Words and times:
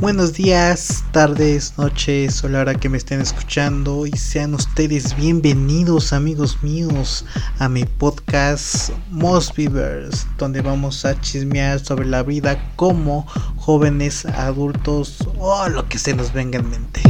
Buenos 0.00 0.32
días, 0.32 1.04
tardes, 1.12 1.74
noches 1.76 2.42
o 2.42 2.48
la 2.48 2.60
hora 2.60 2.74
que 2.74 2.88
me 2.88 2.96
estén 2.96 3.20
escuchando 3.20 4.06
y 4.06 4.12
sean 4.12 4.54
ustedes 4.54 5.14
bienvenidos 5.14 6.14
amigos 6.14 6.62
míos 6.62 7.26
a 7.58 7.68
mi 7.68 7.84
podcast 7.84 8.92
Most 9.10 9.54
Beavers 9.58 10.26
donde 10.38 10.62
vamos 10.62 11.04
a 11.04 11.20
chismear 11.20 11.80
sobre 11.80 12.06
la 12.08 12.22
vida 12.22 12.72
como 12.76 13.26
jóvenes, 13.56 14.24
adultos 14.24 15.18
o 15.38 15.68
lo 15.68 15.86
que 15.86 15.98
se 15.98 16.14
nos 16.14 16.32
venga 16.32 16.60
en 16.60 16.70
mente. 16.70 17.02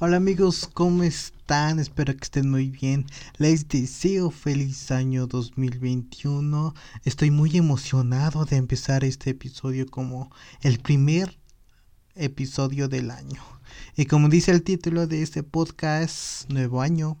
Hola 0.00 0.18
amigos, 0.18 0.68
¿cómo 0.74 1.02
están? 1.02 1.41
Espero 1.52 2.16
que 2.16 2.24
estén 2.24 2.50
muy 2.50 2.70
bien. 2.70 3.04
Les 3.36 3.68
deseo 3.68 4.30
feliz 4.30 4.90
año 4.90 5.26
2021. 5.26 6.72
Estoy 7.04 7.30
muy 7.30 7.58
emocionado 7.58 8.46
de 8.46 8.56
empezar 8.56 9.04
este 9.04 9.30
episodio 9.30 9.84
como 9.86 10.30
el 10.62 10.78
primer 10.78 11.38
episodio 12.14 12.88
del 12.88 13.10
año. 13.10 13.42
Y 13.96 14.06
como 14.06 14.30
dice 14.30 14.50
el 14.50 14.62
título 14.62 15.06
de 15.06 15.22
este 15.22 15.42
podcast, 15.42 16.48
nuevo 16.48 16.80
año, 16.80 17.18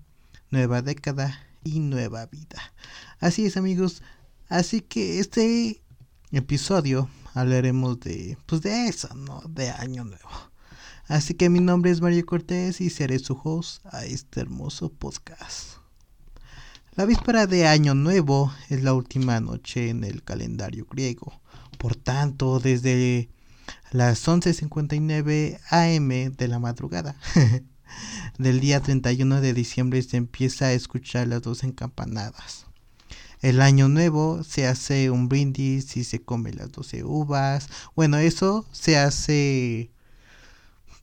nueva 0.50 0.80
década 0.80 1.38
y 1.62 1.80
nueva 1.80 2.24
vida. 2.24 2.72
Así 3.20 3.44
es 3.44 3.58
amigos, 3.58 4.02
así 4.48 4.80
que 4.80 5.18
este 5.18 5.82
episodio 6.30 7.10
hablaremos 7.34 8.00
de, 8.00 8.38
pues 8.46 8.62
de 8.62 8.88
eso, 8.88 9.14
¿no? 9.14 9.42
De 9.46 9.68
año 9.68 10.04
nuevo. 10.04 10.51
Así 11.08 11.34
que 11.34 11.50
mi 11.50 11.60
nombre 11.60 11.90
es 11.90 12.00
Mario 12.00 12.24
Cortés 12.24 12.80
y 12.80 12.88
seré 12.88 13.18
su 13.18 13.38
host 13.42 13.84
a 13.86 14.04
este 14.04 14.40
hermoso 14.40 14.90
podcast. 14.90 15.78
La 16.94 17.06
víspera 17.06 17.46
de 17.46 17.66
Año 17.66 17.94
Nuevo 17.94 18.52
es 18.68 18.82
la 18.82 18.94
última 18.94 19.40
noche 19.40 19.88
en 19.90 20.04
el 20.04 20.22
calendario 20.22 20.86
griego. 20.90 21.40
Por 21.78 21.96
tanto, 21.96 22.60
desde 22.60 23.30
las 23.90 24.26
11.59 24.28 25.58
am 25.70 26.36
de 26.36 26.48
la 26.48 26.58
madrugada 26.58 27.16
del 28.38 28.60
día 28.60 28.80
31 28.80 29.40
de 29.40 29.54
diciembre 29.54 30.02
se 30.02 30.16
empieza 30.16 30.66
a 30.66 30.72
escuchar 30.72 31.28
las 31.28 31.42
dos 31.42 31.64
encampanadas. 31.64 32.66
El 33.40 33.60
año 33.60 33.88
nuevo 33.88 34.44
se 34.44 34.68
hace 34.68 35.10
un 35.10 35.28
brindis 35.28 35.96
y 35.96 36.04
se 36.04 36.22
come 36.22 36.52
las 36.52 36.70
12 36.70 37.02
uvas. 37.02 37.68
Bueno, 37.96 38.18
eso 38.18 38.66
se 38.70 38.96
hace 38.96 39.90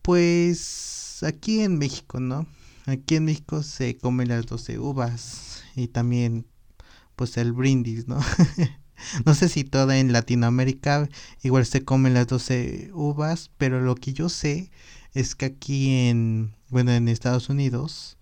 pues 0.10 1.20
aquí 1.22 1.60
en 1.60 1.78
México, 1.78 2.20
¿no? 2.20 2.48
Aquí 2.88 3.18
en 3.18 3.26
México 3.26 3.62
se 3.62 3.96
comen 3.96 4.30
las 4.30 4.48
12 4.48 4.80
uvas 4.80 5.62
y 5.76 5.88
también 5.88 6.48
pues 7.16 7.38
el 7.38 7.54
brindis, 7.54 8.08
¿no? 8.08 8.18
no 9.26 9.36
sé 9.36 9.50
si 9.50 9.64
toda 9.64 10.00
en 10.00 10.12
Latinoamérica 10.12 11.08
igual 11.44 11.64
se 11.68 11.86
comen 11.86 12.16
las 12.16 12.26
12 12.26 12.90
uvas, 12.92 13.52
pero 13.60 13.82
lo 13.82 13.94
que 13.94 14.14
yo 14.14 14.30
sé 14.30 14.72
es 15.14 15.36
que 15.36 15.46
aquí 15.46 16.08
en, 16.08 16.56
bueno, 16.70 16.92
en 16.92 17.08
Estados 17.08 17.50
Unidos 17.50 18.18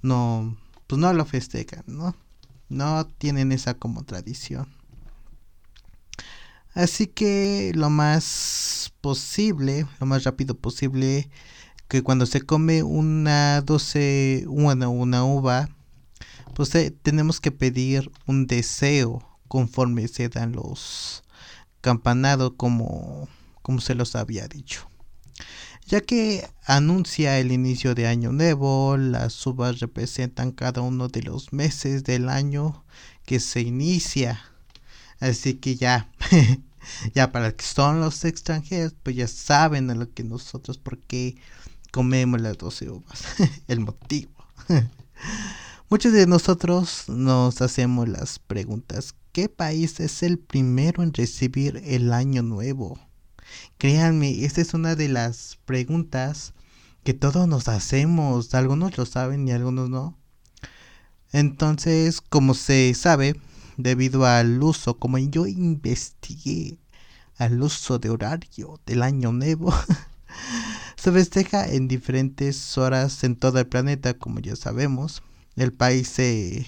no, 0.00 0.56
pues 0.86 0.98
no 0.98 1.12
lo 1.12 1.26
festejan, 1.26 1.84
¿no? 1.86 2.16
No 2.70 3.06
tienen 3.06 3.52
esa 3.52 3.74
como 3.74 4.02
tradición. 4.04 4.77
Así 6.78 7.08
que 7.08 7.72
lo 7.74 7.90
más 7.90 8.92
posible, 9.00 9.88
lo 9.98 10.06
más 10.06 10.22
rápido 10.22 10.54
posible, 10.54 11.28
que 11.88 12.02
cuando 12.02 12.24
se 12.24 12.42
come 12.42 12.84
una 12.84 13.62
12, 13.62 14.44
bueno, 14.46 14.88
una 14.92 15.24
uva, 15.24 15.68
pues 16.54 16.72
eh, 16.76 16.92
tenemos 17.02 17.40
que 17.40 17.50
pedir 17.50 18.12
un 18.26 18.46
deseo 18.46 19.28
conforme 19.48 20.06
se 20.06 20.28
dan 20.28 20.52
los 20.52 21.24
campanados 21.80 22.52
como, 22.56 23.28
como 23.62 23.80
se 23.80 23.96
los 23.96 24.14
había 24.14 24.46
dicho. 24.46 24.88
Ya 25.84 26.00
que 26.00 26.48
anuncia 26.64 27.40
el 27.40 27.50
inicio 27.50 27.96
de 27.96 28.06
año 28.06 28.30
nuevo, 28.30 28.96
las 28.96 29.44
uvas 29.48 29.80
representan 29.80 30.52
cada 30.52 30.80
uno 30.82 31.08
de 31.08 31.22
los 31.22 31.52
meses 31.52 32.04
del 32.04 32.28
año 32.28 32.84
que 33.24 33.40
se 33.40 33.62
inicia. 33.62 34.40
Así 35.18 35.54
que 35.54 35.74
ya 35.74 36.08
ya 37.14 37.32
para 37.32 37.52
que 37.52 37.64
son 37.64 38.00
los 38.00 38.24
extranjeros, 38.24 38.94
pues 39.02 39.16
ya 39.16 39.28
saben 39.28 39.90
a 39.90 39.94
lo 39.94 40.12
que 40.12 40.24
nosotros, 40.24 40.78
por 40.78 40.98
qué 40.98 41.36
comemos 41.90 42.40
las 42.40 42.58
12 42.58 42.90
uvas, 42.90 43.24
el 43.68 43.80
motivo. 43.80 44.32
Muchos 45.90 46.12
de 46.12 46.26
nosotros 46.26 47.04
nos 47.08 47.62
hacemos 47.62 48.08
las 48.08 48.38
preguntas, 48.38 49.14
¿qué 49.32 49.48
país 49.48 50.00
es 50.00 50.22
el 50.22 50.38
primero 50.38 51.02
en 51.02 51.14
recibir 51.14 51.82
el 51.84 52.12
año 52.12 52.42
nuevo? 52.42 52.98
Créanme, 53.78 54.44
esta 54.44 54.60
es 54.60 54.74
una 54.74 54.94
de 54.94 55.08
las 55.08 55.58
preguntas 55.64 56.52
que 57.04 57.14
todos 57.14 57.48
nos 57.48 57.68
hacemos, 57.68 58.54
algunos 58.54 58.98
lo 58.98 59.06
saben 59.06 59.48
y 59.48 59.52
algunos 59.52 59.88
no. 59.88 60.18
Entonces, 61.32 62.20
como 62.20 62.52
se 62.52 62.92
sabe, 62.94 63.40
debido 63.78 64.26
al 64.26 64.62
uso, 64.62 64.98
como 64.98 65.16
yo 65.18 65.46
investigué, 65.46 66.78
al 67.38 67.62
uso 67.62 67.98
de 67.98 68.10
horario 68.10 68.80
del 68.84 69.02
año 69.02 69.32
nuevo, 69.32 69.72
se 70.96 71.12
festeja 71.12 71.66
en 71.66 71.86
diferentes 71.86 72.76
horas 72.76 73.22
en 73.22 73.36
todo 73.36 73.60
el 73.60 73.68
planeta, 73.68 74.14
como 74.14 74.40
ya 74.40 74.56
sabemos. 74.56 75.22
El 75.56 75.72
país 75.72 76.16
de 76.16 76.66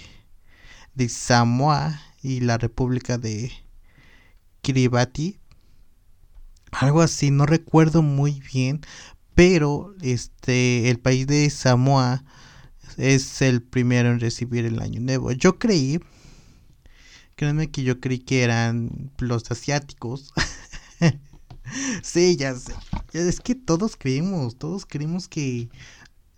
Samoa 1.09 2.01
y 2.23 2.41
la 2.41 2.59
República 2.59 3.19
de 3.19 3.53
Kiribati. 4.63 5.39
Algo 6.71 7.03
así, 7.03 7.33
no 7.33 7.47
recuerdo 7.47 8.03
muy 8.03 8.41
bien, 8.53 8.83
pero 9.35 9.95
este 10.01 10.91
el 10.91 11.01
país 11.01 11.27
de 11.27 11.51
Samoa 11.51 12.25
es 12.97 13.43
el 13.43 13.63
primero 13.63 14.11
en 14.11 14.21
recibir 14.21 14.65
el 14.65 14.81
año 14.81 15.01
nuevo. 15.01 15.33
Yo 15.33 15.59
creí 15.59 16.01
Créanme 17.41 17.71
que 17.71 17.85
yo 17.85 18.01
creí 18.01 18.19
que 18.19 18.43
eran 18.43 19.11
los 19.17 19.51
asiáticos. 19.51 20.35
sí, 22.03 22.37
ya 22.37 22.55
sé. 22.55 22.75
Es 23.15 23.41
que 23.41 23.55
todos 23.55 23.97
creemos, 23.97 24.59
todos 24.59 24.85
creemos 24.85 25.27
que 25.27 25.71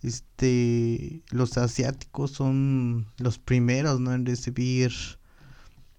este 0.04 1.24
los 1.30 1.58
asiáticos 1.58 2.30
son 2.30 3.08
los 3.18 3.40
primeros 3.40 3.98
¿no? 3.98 4.14
en 4.14 4.24
recibir 4.24 4.92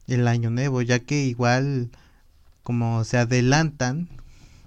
el 0.07 0.25
año 0.25 0.49
nuevo, 0.49 0.81
ya 0.81 0.99
que 0.99 1.25
igual 1.25 1.91
como 2.63 3.03
se 3.03 3.17
adelantan, 3.17 4.07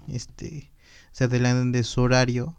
este 0.07 0.69
se 1.13 1.23
adelantan 1.23 1.71
de 1.71 1.83
su 1.83 2.01
horario, 2.01 2.55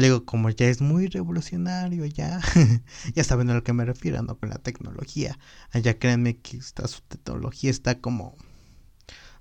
Luego, 0.00 0.24
como 0.24 0.48
ya 0.48 0.66
es 0.66 0.80
muy 0.80 1.08
revolucionario, 1.08 2.06
ya, 2.06 2.40
ya 3.14 3.22
saben 3.22 3.50
a 3.50 3.54
lo 3.54 3.62
que 3.62 3.74
me 3.74 3.84
refiero, 3.84 4.22
¿no? 4.22 4.38
Con 4.38 4.48
la 4.48 4.56
tecnología. 4.56 5.38
Allá 5.72 5.98
créanme 5.98 6.38
que 6.38 6.56
esta, 6.56 6.88
su 6.88 7.02
tecnología 7.02 7.70
está 7.70 8.00
como, 8.00 8.28
o 8.28 8.36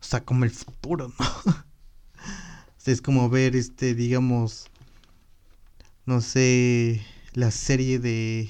sea, 0.02 0.26
como 0.26 0.44
el 0.44 0.52
futuro, 0.52 1.14
¿no? 1.18 1.54
es 2.86 3.02
como 3.02 3.30
ver, 3.30 3.56
este, 3.56 3.96
digamos, 3.96 4.68
no 6.06 6.20
sé, 6.20 7.06
la 7.34 7.52
serie 7.52 7.98
de 8.00 8.50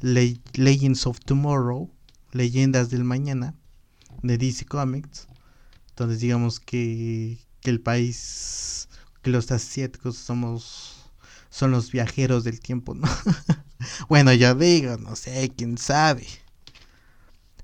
Legends 0.00 1.08
of 1.08 1.18
Tomorrow, 1.18 1.90
Leyendas 2.30 2.90
del 2.90 3.02
Mañana, 3.02 3.56
de 4.22 4.38
DC 4.38 4.66
Comics, 4.66 5.26
entonces 5.88 6.20
digamos 6.20 6.60
que, 6.60 7.38
que 7.62 7.70
el 7.70 7.80
país 7.80 8.88
que 9.24 9.30
los 9.30 9.50
asiáticos 9.50 10.16
somos 10.16 11.10
son 11.48 11.70
los 11.70 11.90
viajeros 11.90 12.44
del 12.44 12.60
tiempo, 12.60 12.94
¿no? 12.94 13.08
bueno, 14.08 14.32
ya 14.32 14.54
digo, 14.54 14.96
no 14.98 15.16
sé, 15.16 15.52
quién 15.56 15.78
sabe. 15.78 16.26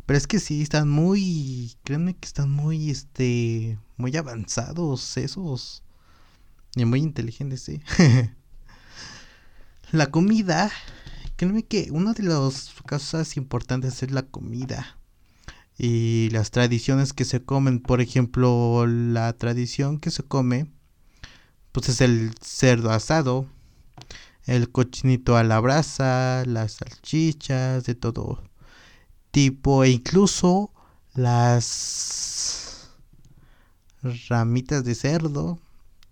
Pero 0.07 0.17
es 0.17 0.27
que 0.27 0.39
sí, 0.39 0.63
están 0.63 0.89
muy, 0.89 1.77
créanme 1.85 2.15
que 2.17 2.27
están 2.27 2.51
muy, 2.51 2.89
este, 2.89 3.79
muy 3.97 4.17
avanzados 4.17 5.17
esos. 5.17 5.83
Y 6.77 6.85
muy 6.85 7.01
inteligentes, 7.01 7.63
sí. 7.63 7.83
la 9.91 10.07
comida, 10.07 10.71
créanme 11.37 11.65
que 11.65 11.91
una 11.91 12.13
de 12.13 12.23
las 12.23 12.73
cosas 12.89 13.37
importantes 13.37 14.03
es 14.03 14.13
la 14.13 14.23
comida. 14.23 14.99
Y 15.77 16.31
las 16.31 16.53
tradiciones 16.53 17.13
que 17.13 17.25
se 17.25 17.43
comen, 17.43 17.81
por 17.81 18.01
ejemplo, 18.01 18.87
la 18.87 19.33
tradición 19.33 19.99
que 19.99 20.11
se 20.11 20.23
come 20.23 20.71
pues 21.73 21.89
es 21.89 22.01
el 22.01 22.33
cerdo 22.41 22.91
asado, 22.91 23.47
el 24.45 24.71
cochinito 24.71 25.37
a 25.37 25.45
la 25.45 25.61
brasa, 25.61 26.45
las 26.47 26.73
salchichas 26.73 27.85
de 27.85 27.95
todo 27.95 28.43
tipo 29.31 29.85
e 29.85 29.91
incluso 29.91 30.73
las 31.15 32.91
ramitas 34.29 34.85
de 34.85 34.95
cerdo 34.95 35.59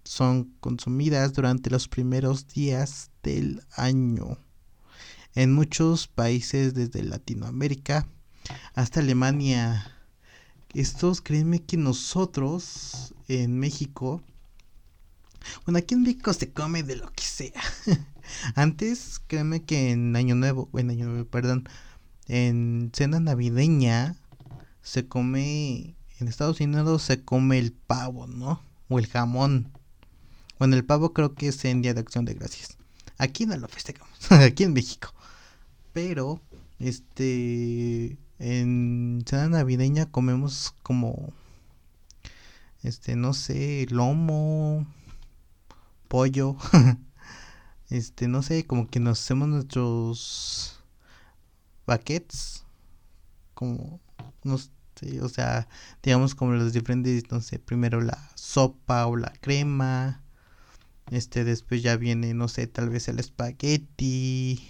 son 0.04 0.54
consumidas 0.60 1.32
durante 1.32 1.70
los 1.70 1.88
primeros 1.88 2.48
días 2.48 3.10
del 3.22 3.62
año. 3.72 4.38
En 5.34 5.52
muchos 5.52 6.06
países 6.06 6.74
desde 6.74 7.02
Latinoamérica 7.02 8.08
hasta 8.74 9.00
Alemania 9.00 9.94
estos, 10.74 11.20
créanme 11.20 11.60
que 11.60 11.76
nosotros 11.76 13.14
en 13.26 13.58
México, 13.58 14.22
bueno, 15.64 15.78
aquí 15.78 15.94
en 15.94 16.02
México 16.02 16.32
se 16.32 16.52
come 16.52 16.82
de 16.82 16.96
lo 16.96 17.10
que 17.12 17.24
sea. 17.24 17.62
Antes, 18.54 19.20
créeme 19.26 19.62
que 19.62 19.90
en 19.90 20.14
Año 20.16 20.34
Nuevo, 20.34 20.68
en 20.74 20.90
Año 20.90 21.24
perdón, 21.26 21.68
en 22.26 22.90
cena 22.94 23.20
navideña 23.20 24.16
se 24.82 25.06
come, 25.06 25.96
en 26.18 26.28
Estados 26.28 26.60
Unidos 26.60 27.02
se 27.02 27.24
come 27.24 27.58
el 27.58 27.72
pavo, 27.72 28.26
¿no? 28.26 28.62
O 28.88 28.98
el 28.98 29.06
jamón. 29.06 29.72
Bueno, 30.58 30.76
el 30.76 30.84
pavo 30.84 31.12
creo 31.12 31.34
que 31.34 31.48
es 31.48 31.64
en 31.64 31.82
Día 31.82 31.94
de 31.94 32.00
Acción 32.00 32.24
de 32.24 32.34
Gracias. 32.34 32.76
Aquí 33.16 33.46
no 33.46 33.56
lo 33.56 33.68
festejamos, 33.68 34.10
aquí 34.30 34.64
en 34.64 34.72
México. 34.72 35.12
Pero, 35.92 36.40
este, 36.78 38.18
en 38.38 39.24
cena 39.26 39.48
navideña 39.48 40.10
comemos 40.10 40.74
como, 40.82 41.32
este, 42.82 43.16
no 43.16 43.34
sé, 43.34 43.86
lomo, 43.90 44.86
pollo, 46.08 46.56
este, 47.90 48.28
no 48.28 48.42
sé, 48.42 48.66
como 48.66 48.88
que 48.88 49.00
nos 49.00 49.20
hacemos 49.20 49.48
nuestros 49.48 50.82
baquets, 51.86 52.64
como, 53.54 54.00
no 54.44 54.58
sé, 54.58 55.20
o 55.22 55.28
sea, 55.28 55.68
digamos 56.02 56.34
como 56.34 56.52
los 56.52 56.72
diferentes, 56.72 57.30
no 57.30 57.40
sé, 57.40 57.58
primero 57.58 58.00
la 58.00 58.18
sopa 58.34 59.06
o 59.06 59.16
la 59.16 59.32
crema, 59.40 60.22
este, 61.10 61.44
después 61.44 61.82
ya 61.82 61.96
viene, 61.96 62.34
no 62.34 62.48
sé, 62.48 62.66
tal 62.66 62.90
vez 62.90 63.08
el 63.08 63.18
espagueti 63.18 64.66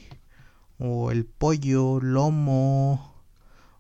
o 0.79 1.11
el 1.11 1.25
pollo, 1.27 2.01
lomo, 2.01 3.15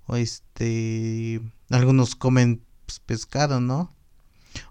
o 0.06 0.16
este, 0.16 1.40
algunos 1.70 2.16
comen 2.16 2.64
pues, 2.86 3.00
pescado, 3.00 3.60
¿no? 3.60 3.94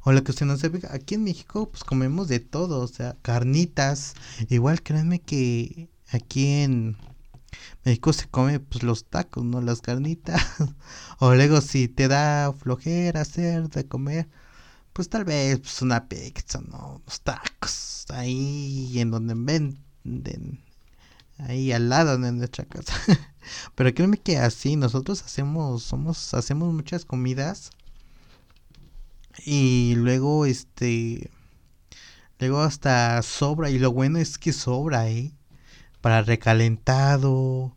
O 0.03 0.11
lo 0.11 0.23
que 0.23 0.31
usted 0.31 0.45
no 0.45 0.57
sabe, 0.57 0.81
aquí 0.89 1.15
en 1.15 1.23
México 1.23 1.69
pues 1.69 1.83
comemos 1.83 2.27
de 2.27 2.39
todo, 2.39 2.81
o 2.81 2.87
sea, 2.87 3.15
carnitas, 3.21 4.15
igual 4.49 4.81
créanme 4.81 5.19
que 5.19 5.89
aquí 6.11 6.47
en 6.47 6.97
México 7.83 8.13
se 8.13 8.27
come 8.27 8.59
pues 8.59 8.83
los 8.83 9.05
tacos, 9.05 9.43
¿no? 9.43 9.61
Las 9.61 9.81
carnitas. 9.81 10.41
o 11.19 11.33
luego 11.35 11.61
si 11.61 11.87
te 11.87 12.07
da 12.07 12.53
flojera 12.53 13.21
hacer 13.21 13.69
de 13.69 13.87
comer, 13.87 14.27
pues 14.93 15.09
tal 15.09 15.25
vez 15.25 15.59
pues, 15.59 15.81
una 15.81 16.07
pizza, 16.07 16.61
¿no? 16.61 17.01
Los 17.05 17.21
tacos, 17.21 18.05
ahí 18.09 18.99
en 18.99 19.11
donde 19.11 19.33
venden, 19.35 20.59
ahí 21.37 21.71
al 21.71 21.89
lado 21.89 22.17
de 22.17 22.31
nuestra 22.31 22.65
casa. 22.65 22.93
Pero 23.75 23.93
créeme 23.93 24.17
que 24.17 24.37
así 24.37 24.75
nosotros 24.75 25.23
hacemos, 25.23 25.83
somos, 25.83 26.33
hacemos 26.33 26.73
muchas 26.73 27.05
comidas 27.05 27.71
y 29.45 29.95
luego 29.95 30.45
este, 30.45 31.29
luego 32.39 32.61
hasta 32.61 33.21
sobra 33.21 33.69
y 33.69 33.79
lo 33.79 33.91
bueno 33.91 34.19
es 34.19 34.37
que 34.37 34.53
sobra, 34.53 35.09
¿eh? 35.09 35.33
Para 36.01 36.21
recalentado, 36.21 37.75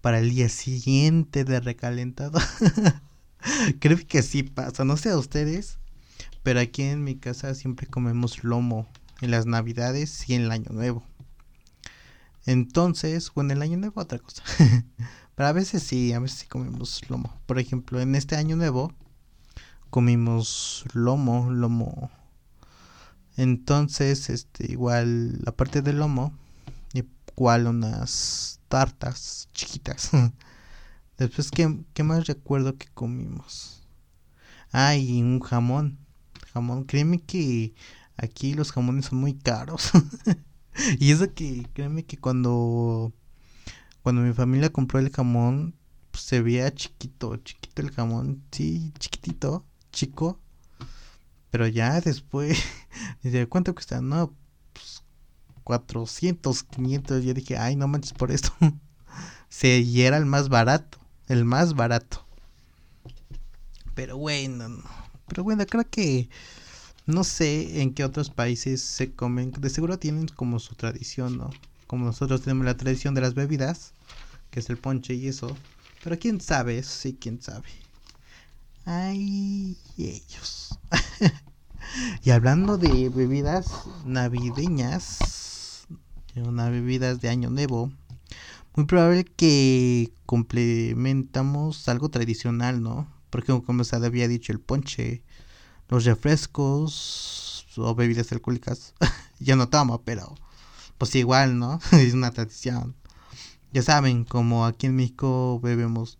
para 0.00 0.20
el 0.20 0.30
día 0.30 0.48
siguiente 0.48 1.44
de 1.44 1.60
recalentado. 1.60 2.38
Creo 3.80 3.98
que 4.06 4.22
sí 4.22 4.42
pasa, 4.42 4.84
no 4.84 4.96
sé 4.96 5.10
a 5.10 5.18
ustedes, 5.18 5.78
pero 6.42 6.60
aquí 6.60 6.82
en 6.82 7.04
mi 7.04 7.16
casa 7.16 7.54
siempre 7.54 7.86
comemos 7.86 8.44
lomo 8.44 8.86
en 9.20 9.30
las 9.30 9.46
navidades 9.46 10.28
y 10.28 10.34
en 10.34 10.42
el 10.42 10.50
año 10.50 10.70
nuevo. 10.70 11.02
Entonces, 12.46 13.30
bueno, 13.34 13.52
el 13.52 13.62
año 13.62 13.76
nuevo 13.76 14.00
otra 14.00 14.18
cosa. 14.18 14.42
pero 15.34 15.48
a 15.48 15.52
veces 15.52 15.82
sí, 15.82 16.12
a 16.12 16.18
veces 16.18 16.38
sí 16.38 16.46
comemos 16.46 17.02
lomo. 17.10 17.38
Por 17.46 17.58
ejemplo, 17.58 18.00
en 18.00 18.14
este 18.14 18.36
año 18.36 18.56
nuevo 18.56 18.92
comimos 19.90 20.84
lomo, 20.92 21.50
lomo. 21.50 22.10
Entonces, 23.36 24.30
este, 24.30 24.70
igual, 24.72 25.40
aparte 25.46 25.82
del 25.82 25.98
lomo, 25.98 26.32
igual 26.92 27.66
unas 27.66 28.60
tartas 28.68 29.48
chiquitas. 29.52 30.10
Después, 31.18 31.50
¿qué, 31.50 31.78
¿qué 31.94 32.02
más 32.02 32.26
recuerdo 32.26 32.76
que 32.76 32.88
comimos? 32.94 33.86
Ah, 34.72 34.96
y 34.96 35.22
un 35.22 35.40
jamón 35.40 35.98
jamón. 36.58 36.84
Créeme 36.84 37.20
que 37.20 37.74
aquí 38.16 38.54
los 38.54 38.72
jamones 38.72 39.06
son 39.06 39.18
muy 39.20 39.34
caros. 39.34 39.90
y 40.98 41.12
eso 41.12 41.32
que, 41.34 41.66
créeme 41.72 42.04
que 42.04 42.18
cuando, 42.18 43.12
cuando 44.02 44.22
mi 44.22 44.32
familia 44.32 44.70
compró 44.70 44.98
el 44.98 45.10
jamón, 45.10 45.74
pues, 46.10 46.24
se 46.24 46.42
veía 46.42 46.74
chiquito, 46.74 47.36
chiquito 47.36 47.82
el 47.82 47.90
jamón. 47.90 48.42
Sí, 48.50 48.92
chiquitito, 48.98 49.64
chico. 49.98 50.38
Pero 51.50 51.66
ya 51.66 52.00
después, 52.00 52.62
¿cuánto 53.48 53.74
cuesta? 53.74 54.00
No, 54.00 54.34
pues 54.72 55.02
400, 55.64 56.62
500. 56.62 57.24
Yo 57.24 57.34
dije, 57.34 57.56
ay, 57.56 57.74
no 57.74 57.88
manches 57.88 58.12
por 58.12 58.30
esto. 58.30 58.52
se, 59.48 59.78
y 59.78 60.02
era 60.02 60.18
el 60.18 60.26
más 60.26 60.48
barato, 60.48 60.98
el 61.26 61.44
más 61.44 61.74
barato. 61.74 62.24
Pero 63.94 64.16
bueno, 64.16 64.68
no 64.68 65.08
pero 65.28 65.44
bueno, 65.44 65.66
creo 65.66 65.88
que 65.88 66.28
no 67.06 67.22
sé 67.22 67.82
en 67.82 67.92
qué 67.92 68.04
otros 68.04 68.30
países 68.30 68.80
se 68.80 69.12
comen. 69.12 69.52
De 69.52 69.70
seguro 69.70 69.98
tienen 69.98 70.28
como 70.28 70.58
su 70.58 70.74
tradición, 70.74 71.36
¿no? 71.36 71.50
Como 71.86 72.06
nosotros 72.06 72.42
tenemos 72.42 72.64
la 72.64 72.76
tradición 72.76 73.14
de 73.14 73.20
las 73.20 73.34
bebidas, 73.34 73.92
que 74.50 74.60
es 74.60 74.70
el 74.70 74.78
ponche 74.78 75.14
y 75.14 75.28
eso. 75.28 75.56
Pero 76.02 76.18
quién 76.18 76.40
sabe, 76.40 76.82
sí, 76.82 77.16
quién 77.20 77.42
sabe. 77.42 77.68
Ay, 78.90 79.76
ellos. 79.98 80.80
y 82.22 82.30
hablando 82.30 82.78
de 82.78 83.10
bebidas 83.10 83.82
navideñas, 84.06 85.86
una 86.34 86.70
bebidas 86.70 87.20
de 87.20 87.28
año 87.28 87.50
nuevo, 87.50 87.92
muy 88.74 88.86
probable 88.86 89.26
que 89.26 90.14
complementamos 90.24 91.86
algo 91.90 92.08
tradicional, 92.08 92.82
¿no? 92.82 93.06
Porque 93.28 93.52
como 93.62 93.84
se 93.84 93.94
había 93.96 94.26
dicho, 94.26 94.52
el 94.52 94.60
ponche, 94.60 95.22
los 95.90 96.06
refrescos 96.06 97.66
o 97.76 97.94
bebidas 97.94 98.32
alcohólicas, 98.32 98.94
yo 99.38 99.54
no 99.56 99.68
tomo, 99.68 100.00
pero 100.00 100.34
pues 100.96 101.14
igual, 101.14 101.58
¿no? 101.58 101.78
es 101.92 102.14
una 102.14 102.30
tradición. 102.30 102.96
Ya 103.70 103.82
saben, 103.82 104.24
como 104.24 104.64
aquí 104.64 104.86
en 104.86 104.96
México 104.96 105.60
bebemos 105.62 106.16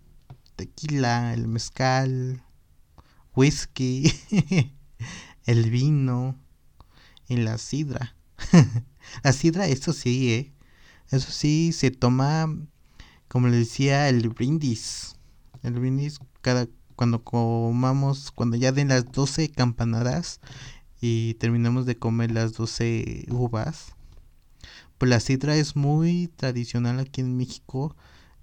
tequila, 0.55 1.32
el 1.32 1.49
mezcal, 1.49 2.43
whisky, 3.38 4.12
el 5.44 5.70
vino 5.70 6.35
y 7.28 7.37
la 7.37 7.57
sidra. 7.57 8.16
la 9.23 9.33
sidra, 9.33 9.68
eso 9.68 9.92
sí, 9.92 10.33
¿eh? 10.33 10.52
Eso 11.11 11.30
sí, 11.30 11.71
se 11.73 11.92
toma, 11.92 12.52
como 13.28 13.47
le 13.47 13.59
decía, 13.59 14.09
el 14.09 14.28
brindis. 14.30 15.14
El 15.62 15.75
brindis 15.75 16.18
cada 16.40 16.66
cuando 16.97 17.23
comamos, 17.23 18.33
cuando 18.33 18.57
ya 18.57 18.73
den 18.73 18.88
las 18.88 19.12
12 19.12 19.50
campanadas 19.50 20.40
y 21.00 21.35
terminamos 21.35 21.87
de 21.87 21.97
comer 21.97 22.33
las 22.33 22.54
12 22.54 23.26
uvas, 23.30 23.95
pues 24.99 25.09
la 25.09 25.21
sidra 25.21 25.54
es 25.54 25.76
muy 25.76 26.26
tradicional 26.35 26.99
aquí 26.99 27.21
en 27.21 27.37
México, 27.37 27.95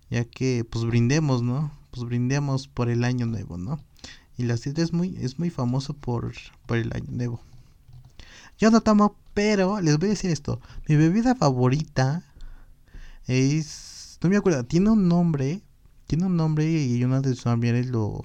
ya 0.10 0.24
que 0.24 0.64
pues 0.64 0.86
brindemos, 0.86 1.42
¿no? 1.42 1.70
Pues 1.92 2.06
brindemos 2.06 2.70
por 2.70 2.90
el 2.90 3.04
año 3.04 3.26
nuevo, 3.26 3.58
¿no? 3.58 3.82
Y 4.38 4.44
la 4.44 4.58
sidra 4.58 4.84
es 4.84 4.94
muy, 4.94 5.18
es 5.20 5.40
muy 5.40 5.50
famoso 5.50 5.94
por, 5.94 6.34
por 6.66 6.78
el 6.78 6.92
año 6.94 7.08
nuevo. 7.10 7.42
Yo 8.58 8.72
no 8.72 8.82
tomo, 8.82 9.18
pero 9.34 9.82
les 9.82 9.98
voy 9.98 10.08
a 10.08 10.12
decir 10.12 10.32
esto. 10.32 10.60
Mi 10.88 10.96
bebida 10.96 11.36
favorita 11.36 12.24
es... 13.28 14.18
No 14.22 14.30
me 14.30 14.38
acuerdo, 14.38 14.66
tiene 14.66 14.90
un 14.90 15.08
nombre. 15.08 15.62
Tiene 16.08 16.26
un 16.26 16.38
nombre 16.38 16.70
y 16.70 17.04
una 17.04 17.22
de 17.22 17.30
sus 17.30 17.44
familiares 17.44 17.88
lo, 17.88 18.24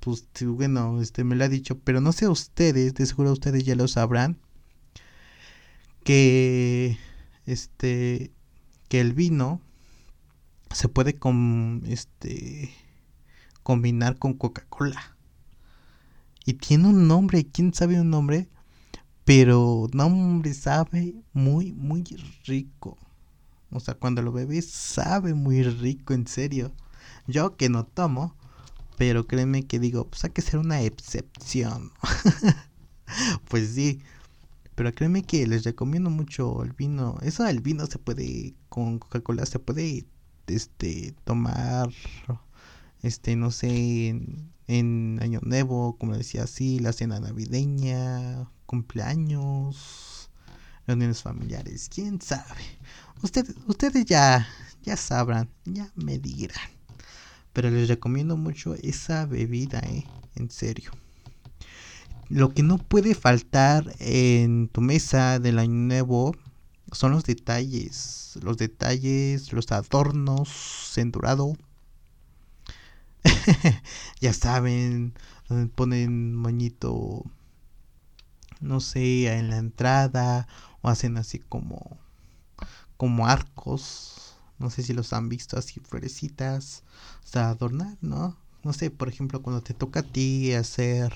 pues 0.00 0.24
bueno, 0.40 1.00
este 1.00 1.24
me 1.24 1.36
lo 1.36 1.44
ha 1.44 1.48
dicho, 1.48 1.78
pero 1.78 2.00
no 2.00 2.12
sé 2.12 2.26
ustedes, 2.26 2.94
de 2.94 3.06
seguro 3.06 3.32
ustedes 3.32 3.64
ya 3.64 3.74
lo 3.74 3.86
sabrán, 3.86 4.38
que 6.04 6.98
este 7.46 8.32
que 8.88 9.00
el 9.00 9.12
vino 9.12 9.60
se 10.72 10.88
puede 10.88 11.14
con 11.14 11.82
este 11.86 12.72
combinar 13.62 14.18
con 14.18 14.34
Coca-Cola. 14.34 15.16
Y 16.44 16.54
tiene 16.54 16.88
un 16.88 17.06
nombre, 17.06 17.46
quién 17.46 17.74
sabe 17.74 18.00
un 18.00 18.10
nombre, 18.10 18.48
pero 19.24 19.86
nombre 19.92 20.54
sabe 20.54 21.14
muy 21.32 21.72
muy 21.72 22.04
rico. 22.44 22.98
O 23.70 23.80
sea, 23.80 23.94
cuando 23.94 24.22
lo 24.22 24.32
bebes 24.32 24.70
sabe 24.70 25.34
muy 25.34 25.62
rico, 25.62 26.14
en 26.14 26.26
serio. 26.26 26.72
Yo 27.26 27.56
que 27.56 27.68
no 27.68 27.84
tomo, 27.84 28.34
pero 28.96 29.26
créeme 29.26 29.64
que 29.64 29.78
digo, 29.78 30.06
pues 30.08 30.24
hay 30.24 30.30
que 30.30 30.42
ser 30.42 30.58
una 30.58 30.82
excepción. 30.82 31.92
pues 33.48 33.70
sí. 33.74 34.00
Pero 34.74 34.92
créeme 34.94 35.22
que 35.22 35.46
les 35.46 35.64
recomiendo 35.64 36.10
mucho 36.10 36.62
el 36.64 36.72
vino. 36.72 37.18
Eso 37.22 37.44
del 37.44 37.60
vino 37.60 37.86
se 37.86 37.98
puede, 37.98 38.54
con 38.68 38.98
Coca-Cola 38.98 39.46
se 39.46 39.58
puede 39.58 40.06
este 40.46 41.14
tomar 41.24 41.90
este, 43.02 43.36
no 43.36 43.50
sé, 43.50 44.08
en, 44.66 45.18
Año 45.22 45.40
Nuevo, 45.42 45.96
como 45.98 46.16
decía 46.16 46.44
así, 46.44 46.78
la 46.78 46.92
cena 46.92 47.20
navideña, 47.20 48.48
cumpleaños, 48.66 50.30
reuniones 50.86 51.22
familiares, 51.22 51.88
quién 51.92 52.20
sabe. 52.20 52.62
Ustedes, 53.22 53.54
ustedes 53.66 54.04
ya, 54.06 54.46
ya 54.82 54.96
sabrán, 54.96 55.48
ya 55.64 55.90
me 55.94 56.18
dirán. 56.18 56.70
Pero 57.52 57.70
les 57.70 57.88
recomiendo 57.88 58.36
mucho 58.36 58.74
esa 58.74 59.26
bebida, 59.26 59.80
eh, 59.80 60.04
en 60.36 60.50
serio. 60.50 60.92
Lo 62.28 62.54
que 62.54 62.62
no 62.62 62.78
puede 62.78 63.16
faltar 63.16 63.92
en 63.98 64.68
tu 64.68 64.80
mesa 64.80 65.40
del 65.40 65.58
año 65.58 65.74
nuevo 65.74 66.36
son 66.92 67.10
los 67.12 67.24
detalles. 67.24 68.38
Los 68.42 68.56
detalles, 68.56 69.52
los 69.52 69.72
adornos 69.72 70.96
en. 70.96 71.56
ya 74.20 74.32
saben, 74.32 75.14
ponen 75.74 76.34
moñito, 76.34 77.24
no 78.60 78.80
sé, 78.80 79.32
en 79.32 79.50
la 79.50 79.58
entrada 79.58 80.48
o 80.82 80.88
hacen 80.88 81.16
así 81.16 81.38
como 81.38 81.98
como 83.00 83.26
arcos. 83.26 84.36
No 84.58 84.68
sé 84.68 84.82
si 84.82 84.92
los 84.92 85.14
han 85.14 85.30
visto 85.30 85.58
así 85.58 85.80
florecitas. 85.80 86.82
Sea, 87.24 87.48
adornar, 87.48 87.96
¿no? 88.02 88.36
No 88.62 88.74
sé, 88.74 88.90
por 88.90 89.08
ejemplo, 89.08 89.40
cuando 89.40 89.62
te 89.62 89.72
toca 89.72 90.00
a 90.00 90.02
ti 90.02 90.52
hacer 90.52 91.14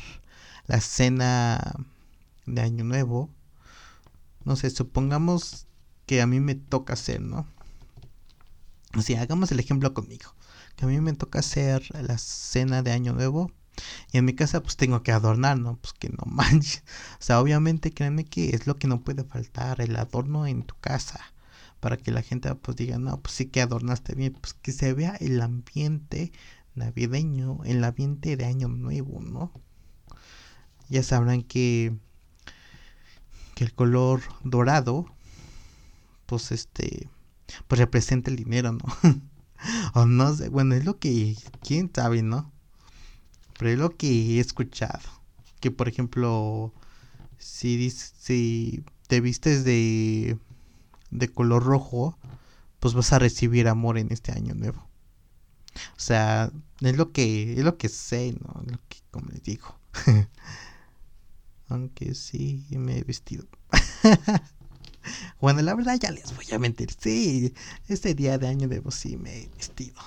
la 0.66 0.80
cena 0.80 1.74
de 2.46 2.62
Año 2.62 2.84
Nuevo, 2.84 3.28
no 4.44 4.56
sé, 4.56 4.70
supongamos 4.70 5.66
que 6.06 6.22
a 6.22 6.26
mí 6.26 6.40
me 6.40 6.54
toca 6.54 6.94
hacer, 6.94 7.20
¿no? 7.20 7.46
O 8.96 9.02
sea, 9.02 9.20
hagamos 9.20 9.52
el 9.52 9.60
ejemplo 9.60 9.92
conmigo. 9.92 10.34
Que 10.76 10.84
a 10.84 10.88
mí 10.88 11.00
me 11.00 11.12
toca 11.14 11.40
hacer 11.40 11.84
la 12.00 12.18
cena 12.18 12.82
de 12.82 12.92
Año 12.92 13.12
Nuevo. 13.12 13.50
Y 14.12 14.18
en 14.18 14.24
mi 14.24 14.34
casa 14.34 14.62
pues 14.62 14.76
tengo 14.76 15.02
que 15.02 15.12
adornar, 15.12 15.58
¿no? 15.58 15.76
Pues 15.76 15.92
que 15.94 16.08
no 16.08 16.24
manches. 16.26 16.84
O 17.14 17.22
sea, 17.22 17.40
obviamente 17.40 17.92
créanme 17.92 18.24
que 18.24 18.50
es 18.54 18.66
lo 18.66 18.76
que 18.78 18.86
no 18.86 19.00
puede 19.02 19.24
faltar, 19.24 19.80
el 19.80 19.96
adorno 19.96 20.46
en 20.46 20.62
tu 20.62 20.74
casa. 20.80 21.20
Para 21.80 21.96
que 21.96 22.10
la 22.12 22.22
gente 22.22 22.54
pues 22.54 22.76
diga, 22.76 22.98
no, 22.98 23.20
pues 23.20 23.34
sí 23.34 23.46
que 23.46 23.60
adornaste 23.60 24.14
bien. 24.14 24.32
Pues 24.34 24.54
que 24.54 24.72
se 24.72 24.92
vea 24.94 25.16
el 25.20 25.40
ambiente 25.42 26.32
navideño, 26.74 27.60
el 27.64 27.84
ambiente 27.84 28.36
de 28.36 28.46
Año 28.46 28.68
Nuevo, 28.68 29.20
¿no? 29.20 29.52
ya 30.88 31.02
sabrán 31.02 31.42
que, 31.42 31.94
que 33.54 33.64
el 33.64 33.74
color 33.74 34.20
dorado, 34.42 35.06
pues 36.26 36.52
este, 36.52 37.08
pues 37.68 37.78
representa 37.78 38.30
el 38.30 38.36
dinero, 38.36 38.72
¿no? 38.72 38.84
o 39.94 40.06
no 40.06 40.34
sé, 40.34 40.48
bueno, 40.48 40.74
es 40.74 40.84
lo 40.84 40.98
que, 40.98 41.36
quién 41.62 41.90
sabe, 41.94 42.22
¿no? 42.22 42.52
Pero 43.58 43.70
es 43.70 43.78
lo 43.78 43.96
que 43.96 44.36
he 44.36 44.40
escuchado. 44.40 45.08
Que 45.60 45.70
por 45.70 45.88
ejemplo, 45.88 46.72
si, 47.38 47.90
si 47.90 48.84
te 49.06 49.20
vistes 49.20 49.64
de, 49.64 50.38
de 51.10 51.28
color 51.28 51.64
rojo, 51.64 52.18
pues 52.80 52.94
vas 52.94 53.12
a 53.12 53.18
recibir 53.18 53.68
amor 53.68 53.98
en 53.98 54.12
este 54.12 54.32
año 54.32 54.54
nuevo. 54.54 54.86
O 55.96 56.00
sea, 56.00 56.50
es 56.80 56.96
lo 56.96 57.12
que, 57.12 57.54
es 57.54 57.64
lo 57.64 57.76
que 57.76 57.88
sé, 57.88 58.34
¿no? 58.40 58.62
Lo 58.66 58.78
que, 58.88 58.98
como 59.10 59.28
les 59.30 59.42
digo. 59.42 59.74
Aunque 61.68 62.14
sí 62.14 62.66
me 62.70 62.98
he 62.98 63.04
vestido. 63.04 63.46
bueno, 65.40 65.62
la 65.62 65.74
verdad 65.74 65.98
ya 65.98 66.10
les 66.10 66.34
voy 66.34 66.46
a 66.52 66.58
mentir. 66.58 66.90
Sí, 66.98 67.54
este 67.88 68.14
día 68.14 68.38
de 68.38 68.48
año 68.48 68.68
debo 68.68 68.90
sí 68.90 69.16
me 69.16 69.42
he 69.42 69.48
vestido 69.56 70.00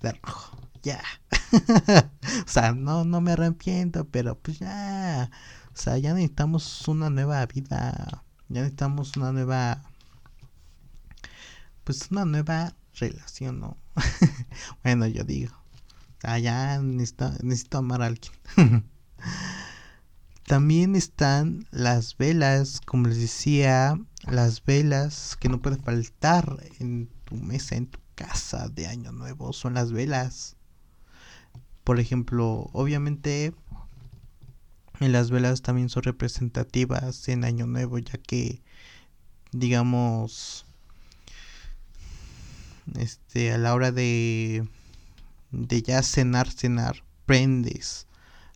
de 0.00 0.12
rojo. 0.22 0.58
Ya. 0.82 1.02
o 2.44 2.48
sea, 2.48 2.72
no, 2.72 3.04
no 3.04 3.20
me 3.20 3.32
arrepiento, 3.32 4.04
pero 4.06 4.38
pues 4.38 4.58
ya. 4.58 5.30
O 5.72 5.76
sea, 5.76 5.96
ya 5.98 6.12
necesitamos 6.12 6.86
una 6.88 7.08
nueva 7.08 7.44
vida. 7.46 8.24
Ya 8.48 8.60
necesitamos 8.62 9.16
una 9.16 9.32
nueva. 9.32 9.82
Pues 11.84 12.10
una 12.10 12.24
nueva 12.24 12.74
relación, 12.94 13.60
¿no? 13.60 13.76
bueno, 14.82 15.06
yo 15.06 15.24
digo. 15.24 15.56
Sea, 16.20 16.38
ya 16.38 16.78
necesito, 16.80 17.32
necesito 17.42 17.78
amar 17.78 18.02
a 18.02 18.06
alguien. 18.06 18.84
También 20.46 20.96
están 20.96 21.66
las 21.70 22.16
velas, 22.16 22.80
como 22.84 23.08
les 23.08 23.18
decía, 23.18 23.98
las 24.26 24.64
velas 24.64 25.36
que 25.40 25.48
no 25.48 25.60
puede 25.60 25.76
faltar 25.76 26.58
en 26.78 27.08
tu 27.24 27.34
mesa, 27.34 27.76
en 27.76 27.86
tu 27.86 27.98
casa 28.14 28.68
de 28.68 28.86
Año 28.86 29.12
Nuevo, 29.12 29.52
son 29.52 29.74
las 29.74 29.92
velas. 29.92 30.56
Por 31.84 31.98
ejemplo, 31.98 32.70
obviamente 32.72 33.52
las 35.00 35.30
velas 35.30 35.62
también 35.62 35.88
son 35.88 36.04
representativas 36.04 37.28
en 37.28 37.44
Año 37.44 37.66
Nuevo, 37.66 37.98
ya 37.98 38.18
que, 38.18 38.62
digamos, 39.50 40.64
este, 42.98 43.52
a 43.52 43.58
la 43.58 43.74
hora 43.74 43.90
de, 43.90 44.68
de 45.50 45.82
ya 45.82 46.02
cenar, 46.02 46.50
cenar, 46.50 47.02
prendes 47.26 48.06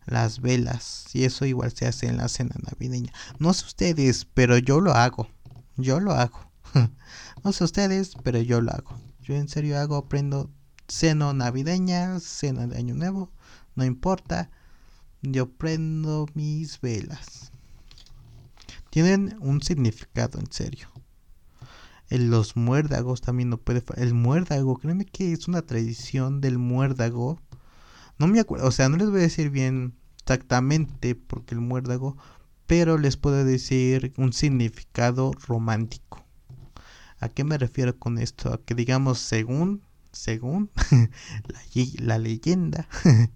las 0.07 0.41
velas. 0.41 1.09
Y 1.13 1.25
eso 1.25 1.45
igual 1.47 1.73
se 1.73 1.87
hace 1.87 2.07
en 2.07 2.19
la 2.19 2.29
cena 2.29 2.55
navideña. 2.63 3.13
No 3.39 3.53
sé 3.53 3.67
ustedes, 3.67 4.27
pero 4.33 4.59
yo 4.59 4.81
lo 4.81 4.93
hago. 4.93 5.29
Yo 5.77 6.01
lo 6.01 6.13
hago. 6.13 6.51
no 7.45 7.53
sé 7.53 7.65
ustedes, 7.65 8.13
pero 8.23 8.41
yo 8.41 8.61
lo 8.61 8.73
hago. 8.73 8.99
Yo 9.21 9.35
en 9.35 9.49
serio 9.49 9.79
hago, 9.79 10.09
prendo 10.09 10.51
cena 10.89 11.33
navideña, 11.33 12.21
cena 12.21 12.67
de 12.67 12.79
año 12.79 12.95
nuevo. 12.95 13.31
No 13.75 13.85
importa. 13.85 14.51
Yo 15.23 15.51
prendo 15.51 16.27
mis 16.35 16.81
velas. 16.81 17.51
Tienen 18.91 19.37
un 19.41 19.63
significado 19.63 20.39
en 20.39 20.51
serio. 20.51 20.89
En 22.09 22.31
los 22.31 22.57
muérdagos 22.57 23.21
también 23.21 23.51
no 23.51 23.59
puede 23.59 23.83
El 23.97 24.15
muérdago, 24.15 24.79
créeme 24.79 25.05
que 25.05 25.33
es 25.33 25.49
una 25.49 25.63
tradición 25.63 26.41
del 26.41 26.59
muérdago 26.59 27.41
no 28.19 28.27
me 28.29 28.41
acuerdo, 28.41 28.67
o 28.67 28.71
sea, 28.71 28.89
no 28.89 28.97
les 28.97 29.11
voy 29.11 29.19
a 29.21 29.23
decir 29.23 29.51
bien 29.51 29.95
exactamente 30.21 31.15
porque 31.15 31.55
el 31.55 31.61
muérdago, 31.61 32.17
pero 32.67 32.99
les 32.99 33.17
puedo 33.17 33.45
decir 33.45 34.13
un 34.17 34.33
significado 34.33 35.33
romántico. 35.47 36.25
¿A 37.21 37.29
qué 37.29 37.45
me 37.45 37.59
refiero 37.59 37.99
con 37.99 38.19
esto? 38.19 38.53
A 38.53 38.63
que 38.63 38.75
digamos, 38.75 39.19
según, 39.21 39.83
según 40.13 40.71
la, 41.99 42.19
leyenda, 42.19 42.89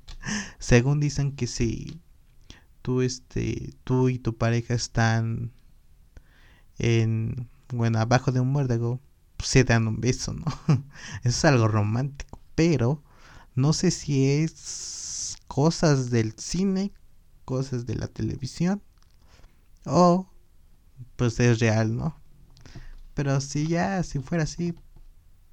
según 0.58 1.00
dicen 1.00 1.32
que 1.32 1.46
si 1.46 2.00
tú, 2.82 3.02
este, 3.02 3.72
tú 3.84 4.08
y 4.08 4.18
tu 4.18 4.36
pareja 4.36 4.74
están 4.74 5.52
en, 6.78 7.48
bueno, 7.72 8.00
abajo 8.00 8.32
de 8.32 8.40
un 8.40 8.48
muérdago, 8.48 9.00
pues 9.36 9.48
se 9.48 9.64
dan 9.64 9.86
un 9.86 10.00
beso, 10.00 10.34
¿no? 10.34 10.44
Eso 11.22 11.28
es 11.28 11.44
algo 11.44 11.68
romántico, 11.68 12.40
pero 12.54 13.02
no 13.54 13.72
sé 13.72 13.90
si 13.90 14.26
es 14.26 15.36
cosas 15.46 16.10
del 16.10 16.34
cine, 16.36 16.92
cosas 17.44 17.86
de 17.86 17.94
la 17.94 18.08
televisión 18.08 18.82
o 19.84 20.28
pues 21.16 21.38
es 21.40 21.58
real, 21.58 21.96
¿no? 21.96 22.16
Pero 23.14 23.40
si 23.40 23.66
ya, 23.66 24.02
si 24.02 24.18
fuera 24.20 24.44
así, 24.44 24.74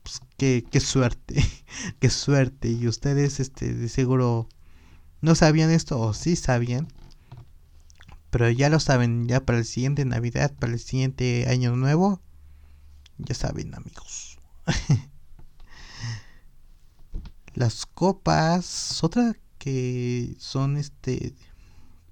pues 0.04 0.22
qué, 0.38 0.66
qué 0.70 0.80
suerte, 0.80 1.44
qué 2.00 2.10
suerte. 2.10 2.70
Y 2.70 2.88
ustedes, 2.88 3.40
este, 3.40 3.74
de 3.74 3.90
seguro 3.90 4.48
no 5.22 5.36
sabían 5.36 5.72
esto 5.72 6.00
o 6.00 6.14
sí 6.14 6.36
sabían. 6.36 6.88
Pero 8.30 8.50
ya 8.50 8.70
lo 8.70 8.80
saben, 8.80 9.28
ya 9.28 9.46
para 9.46 9.58
el 9.58 9.66
siguiente 9.66 10.06
Navidad, 10.06 10.54
para 10.58 10.74
el 10.74 10.80
siguiente 10.80 11.48
Año 11.50 11.76
Nuevo, 11.76 12.22
ya 13.18 13.36
saben 13.36 13.74
amigos. 13.74 14.38
Las 17.54 17.86
copas, 17.86 19.04
otra 19.04 19.36
que 19.58 20.36
son 20.40 20.78
este, 20.78 21.34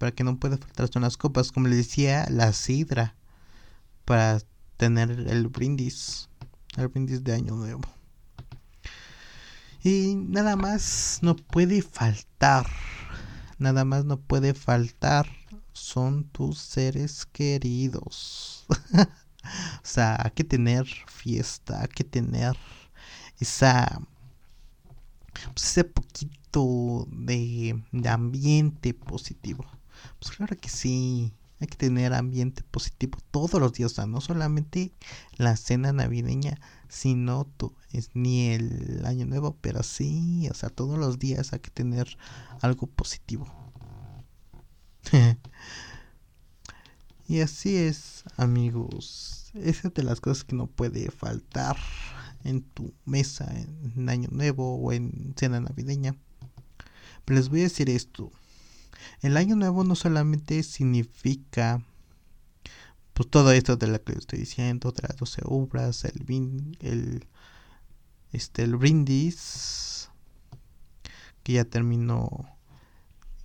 para 0.05 0.13
que 0.13 0.23
no 0.23 0.37
pueda 0.37 0.59
faltar 0.59 0.87
son 0.93 1.01
las 1.01 1.17
copas, 1.17 1.51
como 1.51 1.67
les 1.67 1.77
decía, 1.77 2.27
la 2.29 2.53
sidra, 2.53 3.15
para 4.05 4.39
tener 4.77 5.09
el 5.09 5.47
brindis, 5.47 6.29
el 6.77 6.89
brindis 6.89 7.23
de 7.23 7.33
año 7.33 7.55
nuevo. 7.55 7.81
Y 9.83 10.13
nada 10.15 10.55
más 10.55 11.17
no 11.23 11.35
puede 11.35 11.81
faltar, 11.81 12.67
nada 13.57 13.83
más 13.83 14.05
no 14.05 14.19
puede 14.19 14.53
faltar, 14.53 15.25
son 15.73 16.25
tus 16.25 16.59
seres 16.59 17.25
queridos. 17.25 18.67
o 18.93 19.81
sea, 19.81 20.19
hay 20.23 20.29
que 20.35 20.43
tener 20.43 20.85
fiesta, 21.07 21.81
hay 21.81 21.87
que 21.87 22.03
tener 22.03 22.55
esa 23.39 23.99
pues, 25.53 25.65
ese 25.65 25.83
poquito 25.83 27.07
de, 27.09 27.83
ambiente 28.07 28.93
positivo. 28.93 29.65
Pues 30.25 30.37
claro 30.37 30.57
que 30.57 30.69
sí, 30.69 31.31
hay 31.59 31.67
que 31.67 31.77
tener 31.77 32.11
ambiente 32.15 32.63
positivo 32.63 33.19
todos 33.29 33.61
los 33.61 33.73
días, 33.73 33.91
o 33.91 33.95
sea, 33.95 34.05
no 34.07 34.21
solamente 34.21 34.91
la 35.37 35.55
cena 35.55 35.93
navideña, 35.93 36.59
si 36.89 37.13
no 37.13 37.47
es 37.91 38.09
ni 38.15 38.47
el 38.47 39.05
año 39.05 39.27
nuevo, 39.27 39.55
pero 39.61 39.83
sí, 39.83 40.47
o 40.49 40.55
sea, 40.55 40.69
todos 40.69 40.97
los 40.97 41.19
días 41.19 41.53
hay 41.53 41.59
que 41.59 41.69
tener 41.69 42.17
algo 42.61 42.87
positivo. 42.87 43.45
y 47.27 47.41
así 47.41 47.75
es, 47.75 48.23
amigos. 48.35 49.51
Esa 49.53 49.89
es 49.89 49.93
de 49.93 50.01
las 50.01 50.21
cosas 50.21 50.43
que 50.43 50.55
no 50.55 50.65
puede 50.65 51.11
faltar 51.11 51.77
en 52.43 52.63
tu 52.63 52.95
mesa 53.05 53.45
en 53.55 54.09
año 54.09 54.29
nuevo 54.31 54.77
o 54.77 54.91
en 54.91 55.35
cena 55.37 55.59
navideña. 55.59 56.15
Pero 57.25 57.37
les 57.37 57.49
voy 57.49 57.59
a 57.59 57.63
decir 57.63 57.91
esto. 57.91 58.31
El 59.21 59.37
año 59.37 59.55
nuevo 59.55 59.83
no 59.83 59.95
solamente 59.95 60.61
significa 60.63 61.81
pues 63.15 63.29
todo 63.29 63.53
esto 63.53 63.77
de 63.77 63.87
lo 63.87 64.03
que 64.03 64.11
estoy 64.11 64.39
diciendo, 64.39 64.91
de 64.91 65.07
las 65.07 65.15
12 65.15 65.41
obras, 65.45 66.03
el, 66.03 66.77
el, 66.81 67.27
este, 68.33 68.63
el 68.63 68.75
brindis, 68.75 70.09
que 71.41 71.53
ya 71.53 71.63
terminó, 71.63 72.45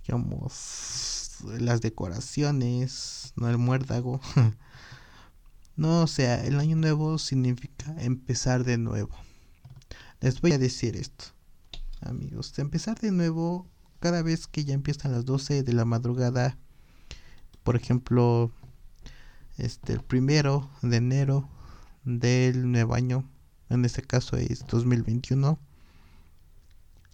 digamos, 0.03 1.37
las 1.57 1.79
decoraciones, 1.79 3.31
no 3.37 3.49
el 3.49 3.57
muérdago. 3.57 4.19
no, 5.77 6.01
o 6.01 6.07
sea, 6.07 6.43
el 6.43 6.59
año 6.59 6.75
nuevo 6.75 7.17
significa 7.17 7.95
empezar 7.99 8.65
de 8.65 8.77
nuevo. 8.77 9.15
Les 10.19 10.41
voy 10.41 10.51
a 10.51 10.57
decir 10.57 10.97
esto, 10.97 11.25
amigos, 12.01 12.59
empezar 12.59 12.99
de 12.99 13.11
nuevo 13.11 13.67
cada 14.01 14.23
vez 14.23 14.47
que 14.47 14.65
ya 14.65 14.73
empiezan 14.73 15.11
las 15.11 15.25
12 15.25 15.61
de 15.61 15.73
la 15.73 15.85
madrugada, 15.85 16.57
por 17.63 17.75
ejemplo, 17.75 18.51
este, 19.57 19.93
el 19.93 20.01
primero 20.01 20.69
de 20.81 20.97
enero 20.97 21.47
del 22.03 22.71
nuevo 22.71 22.95
año, 22.95 23.29
en 23.69 23.85
este 23.85 24.01
caso 24.01 24.37
es 24.37 24.65
2021, 24.65 25.59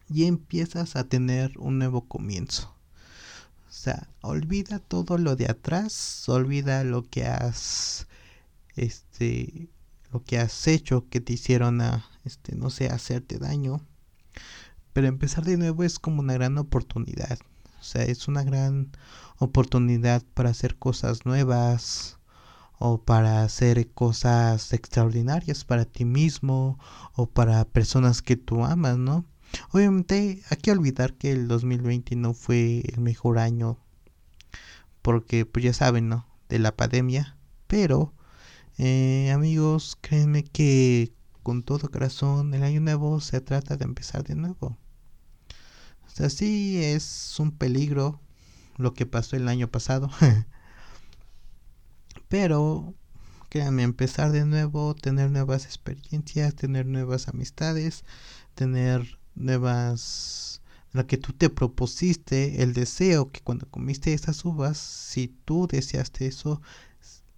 y 0.10 0.24
empiezas 0.24 0.96
a 0.96 1.04
tener 1.04 1.52
un 1.60 1.78
nuevo 1.78 2.08
comienzo. 2.08 2.74
O 3.68 3.72
sea, 3.74 4.08
olvida 4.22 4.80
todo 4.80 5.18
lo 5.18 5.36
de 5.36 5.52
atrás, 5.52 6.24
olvida 6.30 6.86
lo 6.86 7.04
que 7.04 7.26
has, 7.26 8.08
este, 8.78 9.68
lo 10.14 10.24
que 10.24 10.40
has 10.40 10.68
hecho 10.68 11.06
que 11.10 11.20
te 11.20 11.34
hicieron 11.34 11.82
a, 11.82 12.06
este, 12.24 12.56
no 12.56 12.70
sé, 12.70 12.88
hacerte 12.88 13.40
daño. 13.40 13.82
Pero 14.98 15.10
empezar 15.10 15.46
de 15.46 15.58
nuevo 15.58 15.84
es 15.84 16.00
como 16.00 16.22
una 16.22 16.34
gran 16.34 16.58
oportunidad. 16.58 17.38
O 17.80 17.84
sea, 17.84 18.02
es 18.02 18.28
una 18.28 18.42
gran 18.42 18.90
oportunidad 19.38 20.24
para 20.34 20.50
hacer 20.50 20.76
cosas 20.76 21.24
nuevas, 21.24 22.18
o 22.80 22.98
para 23.04 23.44
hacer 23.44 23.92
cosas 23.92 24.74
extraordinarias 24.74 25.66
para 25.66 25.86
ti 25.86 26.04
mismo 26.04 26.80
o 27.14 27.28
para 27.28 27.64
personas 27.66 28.24
que 28.24 28.38
tú 28.38 28.66
amas, 28.66 28.98
¿no? 28.98 29.24
Obviamente 29.70 30.42
hay 30.50 30.58
que 30.58 30.72
olvidar 30.72 31.14
que 31.14 31.32
el 31.32 31.48
2020 31.48 32.16
no 32.16 32.34
fue 32.34 32.80
el 32.92 33.00
mejor 33.00 33.38
año 33.38 33.78
porque 35.04 35.46
pues 35.46 35.64
ya 35.64 35.74
saben, 35.74 36.10
¿no? 36.10 36.26
De 36.50 36.58
la 36.58 36.76
pandemia, 36.76 37.38
pero 37.68 38.16
eh, 38.80 39.30
amigos, 39.32 39.96
créanme 40.02 40.44
que 40.44 41.14
con 41.44 41.62
todo 41.62 41.88
corazón 41.92 42.56
el 42.56 42.64
año 42.64 42.82
nuevo 42.82 43.22
se 43.22 43.42
trata 43.42 43.78
de 43.78 43.86
empezar 43.86 44.24
de 44.24 44.34
nuevo. 44.34 44.76
Sea, 46.18 46.32
sí 46.32 46.84
es 46.84 47.36
un 47.40 47.52
peligro 47.52 48.20
lo 48.78 48.96
que 48.96 49.06
pasó 49.06 49.36
el 49.36 49.48
año 49.48 49.68
pasado. 49.70 50.10
Pero, 52.28 52.96
créanme, 53.50 53.84
empezar 53.84 54.32
de 54.32 54.44
nuevo, 54.44 54.96
tener 54.96 55.30
nuevas 55.30 55.66
experiencias, 55.66 56.56
tener 56.56 56.88
nuevas 56.88 57.28
amistades, 57.28 58.04
tener 58.56 59.20
nuevas... 59.36 60.64
Lo 60.92 61.06
que 61.06 61.18
tú 61.18 61.34
te 61.34 61.52
propusiste, 61.52 62.64
el 62.64 62.74
deseo 62.74 63.32
que 63.32 63.42
cuando 63.42 63.70
comiste 63.70 64.14
esas 64.14 64.44
uvas, 64.44 64.80
si 64.80 65.28
tú 65.46 65.68
deseaste 65.68 66.26
eso, 66.26 66.64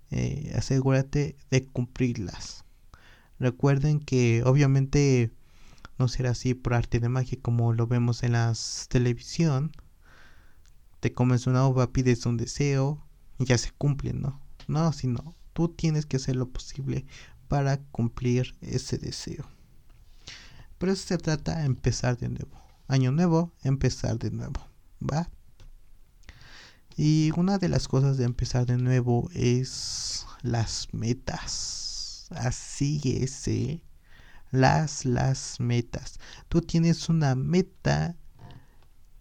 eh, 0.10 0.54
asegúrate 0.56 1.36
de 1.52 1.66
cumplirlas. 1.66 2.64
Recuerden 3.40 4.00
que 4.00 4.42
obviamente 4.46 5.32
no 6.00 6.08
será 6.08 6.32
así 6.32 6.54
por 6.54 6.74
arte 6.74 7.00
de 7.00 7.10
magia 7.10 7.38
como 7.42 7.74
lo 7.74 7.86
vemos 7.86 8.24
en 8.24 8.32
la 8.32 8.54
televisión. 8.88 9.72
Te 11.02 11.14
comes 11.14 11.46
una 11.46 11.68
uva, 11.68 11.92
pides 11.92 12.26
un 12.26 12.38
deseo 12.38 13.06
y 13.38 13.46
ya 13.46 13.58
se 13.58 13.72
cumple, 13.72 14.14
¿no? 14.14 14.42
No, 14.68 14.92
sino 14.94 15.36
tú 15.54 15.70
tienes 15.70 16.06
que 16.06 16.18
hacer 16.18 16.36
lo 16.36 16.50
posible 16.50 17.06
para 17.50 17.82
cumplir 17.92 18.56
ese 18.62 18.98
deseo. 18.98 19.46
Por 20.78 20.90
eso 20.90 21.06
se 21.06 21.18
trata 21.18 21.60
de 21.60 21.66
empezar 21.66 22.18
de 22.18 22.30
nuevo. 22.30 22.58
Año 22.88 23.12
nuevo, 23.12 23.52
empezar 23.64 24.18
de 24.18 24.32
nuevo. 24.32 24.66
¿Va? 25.02 25.30
Y 26.96 27.32
una 27.36 27.58
de 27.58 27.70
las 27.70 27.88
cosas 27.88 28.18
de 28.18 28.26
empezar 28.26 28.66
de 28.66 28.78
nuevo 28.78 29.30
es 29.34 30.26
las 30.42 30.88
metas. 30.94 32.28
Así 32.32 33.02
es, 33.04 33.48
¿eh? 33.48 33.84
Las, 34.52 35.06
las 35.06 35.60
metas. 35.60 36.20
Tú 36.48 36.62
tienes 36.62 37.10
una 37.10 37.36
meta 37.36 38.16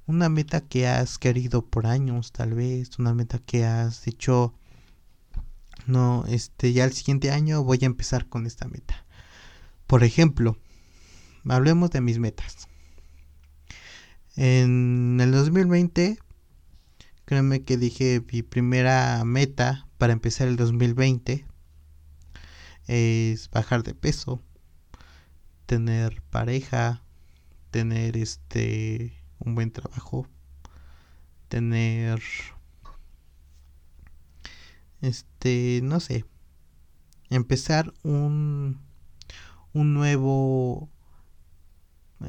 una 0.08 0.30
meta 0.30 0.62
que 0.62 0.88
has 0.88 1.18
querido 1.18 1.66
por 1.66 1.86
años, 1.86 2.32
tal 2.32 2.54
vez, 2.54 2.98
una 2.98 3.12
meta 3.12 3.38
que 3.38 3.66
has 3.66 4.02
dicho, 4.04 4.54
no, 5.86 6.24
este, 6.26 6.72
ya 6.72 6.84
el 6.86 6.94
siguiente 6.94 7.30
año 7.30 7.62
voy 7.62 7.78
a 7.82 7.86
empezar 7.86 8.26
con 8.26 8.46
esta 8.46 8.66
meta. 8.68 9.04
Por 9.86 10.04
ejemplo, 10.04 10.56
hablemos 11.46 11.90
de 11.90 12.00
mis 12.00 12.18
metas. 12.18 12.68
En 14.34 15.18
el 15.20 15.30
2020, 15.30 16.18
créeme 17.26 17.64
que 17.64 17.76
dije 17.76 18.22
mi 18.32 18.42
primera 18.42 19.22
meta 19.24 19.88
para 19.98 20.14
empezar 20.14 20.48
el 20.48 20.56
2020 20.56 21.44
es 22.86 23.50
bajar 23.50 23.82
de 23.82 23.94
peso, 23.94 24.42
tener 25.68 26.22
pareja, 26.30 27.02
tener 27.70 28.16
este 28.16 29.12
un 29.38 29.54
buen 29.54 29.70
trabajo, 29.70 30.26
tener 31.48 32.22
este, 35.02 35.80
no 35.82 36.00
sé, 36.00 36.24
empezar 37.28 37.92
un, 38.02 38.80
un 39.74 39.92
nuevo 39.92 40.88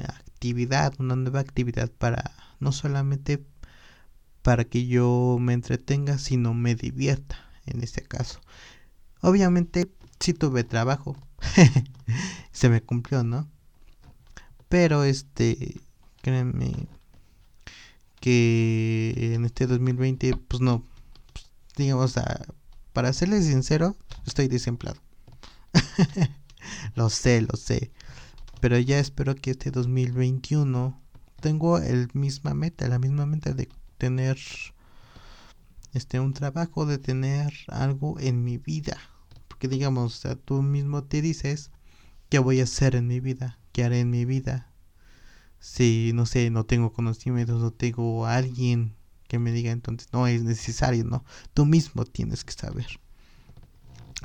actividad, 0.04 0.94
una 1.00 1.16
nueva 1.16 1.40
actividad 1.40 1.90
para 1.90 2.36
no 2.60 2.74
solamente 2.74 3.42
para 4.42 4.66
que 4.66 4.86
yo 4.86 5.38
me 5.40 5.54
entretenga, 5.54 6.18
sino 6.18 6.54
me 6.54 6.76
divierta 6.76 7.50
en 7.66 7.82
este 7.84 8.02
caso. 8.02 8.42
Obviamente 9.22 9.90
si 10.20 10.34
tuve 10.34 10.66
trabajo, 10.66 11.16
se 12.60 12.68
me 12.68 12.82
cumplió, 12.82 13.24
¿no? 13.24 13.50
Pero 14.68 15.06
este, 15.06 15.80
créanme 16.22 16.90
que 18.20 19.14
en 19.34 19.46
este 19.46 19.66
2020 19.66 20.36
pues 20.36 20.60
no 20.60 20.84
digamos 21.78 22.16
para 22.92 23.14
serles 23.14 23.46
sincero, 23.46 23.96
estoy 24.26 24.50
desempleado. 24.50 25.00
lo 26.96 27.10
sé, 27.10 27.42
lo 27.44 27.56
sé. 27.56 27.92
Pero 28.60 28.78
ya 28.78 29.00
espero 29.00 29.36
que 29.36 29.52
este 29.52 29.72
2021 29.72 31.02
tengo 31.40 31.78
el 31.78 32.10
misma 32.12 32.54
meta, 32.54 32.90
la 32.90 33.00
misma 33.00 33.26
meta 33.26 33.54
de 33.54 33.70
tener 33.98 34.38
este 35.94 36.20
un 36.20 36.34
trabajo, 36.34 36.86
de 36.86 36.98
tener 36.98 37.54
algo 37.70 38.20
en 38.20 38.44
mi 38.44 38.58
vida. 38.58 38.98
Porque 39.48 39.70
digamos, 39.70 40.26
o 40.26 40.38
tú 40.38 40.62
mismo 40.62 41.06
te 41.06 41.22
dices 41.22 41.72
qué 42.30 42.40
voy 42.40 42.60
a 42.60 42.64
hacer 42.64 42.96
en 42.96 43.08
mi 43.08 43.20
vida, 43.20 43.60
qué 43.72 43.84
haré 43.84 44.00
en 44.00 44.10
mi 44.10 44.26
vida. 44.26 44.72
Si 45.60 46.12
no 46.14 46.26
sé, 46.26 46.50
no 46.52 46.66
tengo 46.66 46.94
conocimientos, 46.94 47.62
no 47.62 47.72
tengo 47.72 48.26
a 48.26 48.38
alguien 48.38 48.96
que 49.28 49.40
me 49.40 49.52
diga 49.52 49.72
entonces 49.72 50.10
no 50.12 50.26
es 50.28 50.44
necesario, 50.44 51.04
¿no? 51.04 51.24
Tú 51.54 51.66
mismo 51.66 52.06
tienes 52.06 52.44
que 52.44 52.54
saber. 52.54 53.00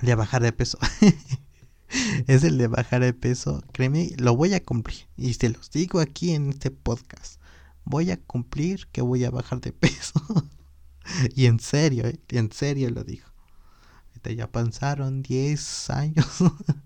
De 0.02 0.14
bajar 0.14 0.42
de 0.42 0.52
peso. 0.52 0.78
es 2.26 2.42
el 2.44 2.58
de 2.58 2.68
bajar 2.68 3.02
de 3.02 3.12
peso. 3.12 3.62
Créeme, 3.72 4.10
lo 4.16 4.36
voy 4.36 4.54
a 4.54 4.64
cumplir. 4.64 5.06
Y 5.16 5.34
te 5.34 5.48
los 5.48 5.70
digo 5.70 6.00
aquí 6.00 6.32
en 6.32 6.50
este 6.50 6.70
podcast. 6.70 7.40
Voy 7.84 8.10
a 8.10 8.16
cumplir 8.16 8.88
que 8.92 9.02
voy 9.02 9.24
a 9.24 9.30
bajar 9.30 9.60
de 9.60 9.72
peso. 9.72 10.20
y 11.34 11.46
en 11.46 11.60
serio, 11.60 12.06
¿eh? 12.06 12.18
en 12.30 12.50
serio 12.50 12.90
lo 12.90 13.04
digo. 13.04 13.26
ya 14.24 14.50
pasaron 14.50 15.22
10 15.22 15.90
años. 15.90 16.26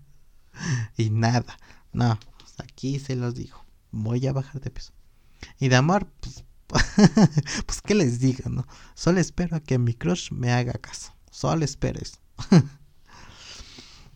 y 0.97 1.09
nada. 1.09 1.57
No, 1.93 2.19
aquí 2.57 2.99
se 2.99 3.15
los 3.15 3.35
digo. 3.35 3.65
Voy 3.91 4.25
a 4.27 4.33
bajar 4.33 4.61
de 4.61 4.69
peso. 4.69 4.93
Y 5.59 5.69
de 5.69 5.75
amor, 5.75 6.11
pues 6.19 6.43
pues 7.65 7.81
qué 7.83 7.95
les 7.95 8.19
digo, 8.19 8.49
¿no? 8.49 8.67
Solo 8.93 9.19
espero 9.19 9.55
a 9.55 9.59
que 9.59 9.79
mi 9.79 9.93
crush 9.93 10.31
me 10.31 10.51
haga 10.51 10.73
caso. 10.73 11.13
Solo 11.31 11.65
espero 11.65 11.99
eso. 11.99 12.17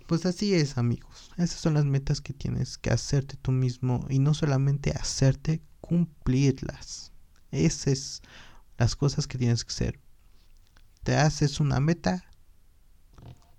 Pues 0.06 0.25
así 0.25 0.53
es, 0.53 0.77
amigos. 0.77 1.32
Esas 1.38 1.62
son 1.62 1.75
las 1.75 1.86
metas 1.86 2.19
que 2.19 2.34
tienes 2.34 2.77
que 2.77 2.91
hacerte 2.91 3.38
tú 3.38 3.51
mismo 3.51 4.06
y 4.10 4.19
no 4.19 4.34
solamente 4.34 4.91
hacerte, 4.91 5.63
cumplirlas. 5.79 7.13
Esas 7.51 7.88
es 7.88 8.21
las 8.77 8.97
cosas 8.97 9.27
que 9.27 9.38
tienes 9.38 9.63
que 9.63 9.71
hacer. 9.71 9.99
Te 11.03 11.15
haces 11.15 11.62
una 11.62 11.79
meta, 11.79 12.25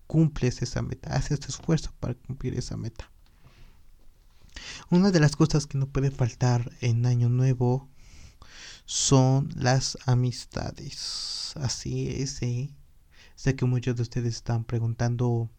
cumples 0.07 0.63
esa 0.63 0.83
meta, 0.83 1.15
haces 1.15 1.41
esfuerzo 1.49 1.93
para 2.01 2.15
cumplir 2.15 2.59
esa 2.59 2.77
meta. 2.77 3.11
Una 4.91 5.11
de 5.11 5.21
las 5.21 5.37
cosas 5.37 5.67
que 5.67 5.79
no 5.79 5.87
puede 5.87 6.11
faltar 6.11 6.71
en 6.81 7.07
Año 7.07 7.29
Nuevo 7.29 7.89
son 8.85 9.49
las 9.57 9.99
amistades. 10.07 11.53
Así 11.57 12.09
es. 12.09 12.41
Sé 13.35 13.57
que 13.57 13.65
muchos 13.65 13.97
de 13.97 14.03
ustedes 14.03 14.37
están 14.37 14.65
preguntando, 14.65 15.51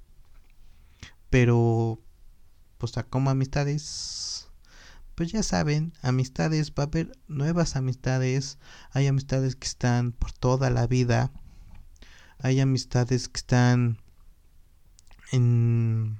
pero, 1.29 1.99
pues, 2.77 2.97
¿a 2.97 3.03
cómo 3.03 3.29
amistades? 3.29 4.47
Pues 5.15 5.31
ya 5.31 5.43
saben, 5.43 5.93
amistades, 6.01 6.71
va 6.71 6.83
a 6.83 6.87
haber 6.87 7.17
nuevas 7.27 7.75
amistades. 7.75 8.57
Hay 8.91 9.07
amistades 9.07 9.55
que 9.55 9.67
están 9.67 10.11
por 10.11 10.31
toda 10.31 10.69
la 10.69 10.87
vida. 10.87 11.31
Hay 12.39 12.59
amistades 12.59 13.29
que 13.29 13.39
están 13.39 14.01
en 15.35 16.19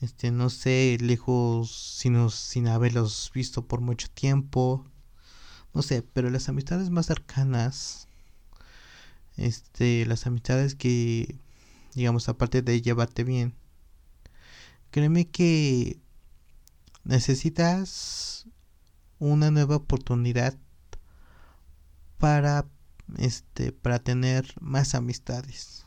este 0.00 0.30
no 0.30 0.50
sé 0.50 0.98
lejos 1.00 1.96
sino 1.98 2.30
sin 2.30 2.68
haberlos 2.68 3.30
visto 3.34 3.66
por 3.66 3.80
mucho 3.80 4.08
tiempo 4.08 4.86
no 5.74 5.82
sé 5.82 6.02
pero 6.02 6.30
las 6.30 6.48
amistades 6.48 6.90
más 6.90 7.06
cercanas 7.06 8.08
este 9.36 10.06
las 10.06 10.26
amistades 10.26 10.74
que 10.74 11.38
digamos 11.94 12.28
aparte 12.28 12.62
de 12.62 12.82
llevarte 12.82 13.24
bien 13.24 13.54
créeme 14.90 15.28
que 15.28 15.98
necesitas 17.04 18.46
una 19.18 19.50
nueva 19.50 19.76
oportunidad 19.76 20.56
para 22.18 22.66
este 23.18 23.72
para 23.72 23.98
tener 23.98 24.54
más 24.60 24.94
amistades 24.94 25.86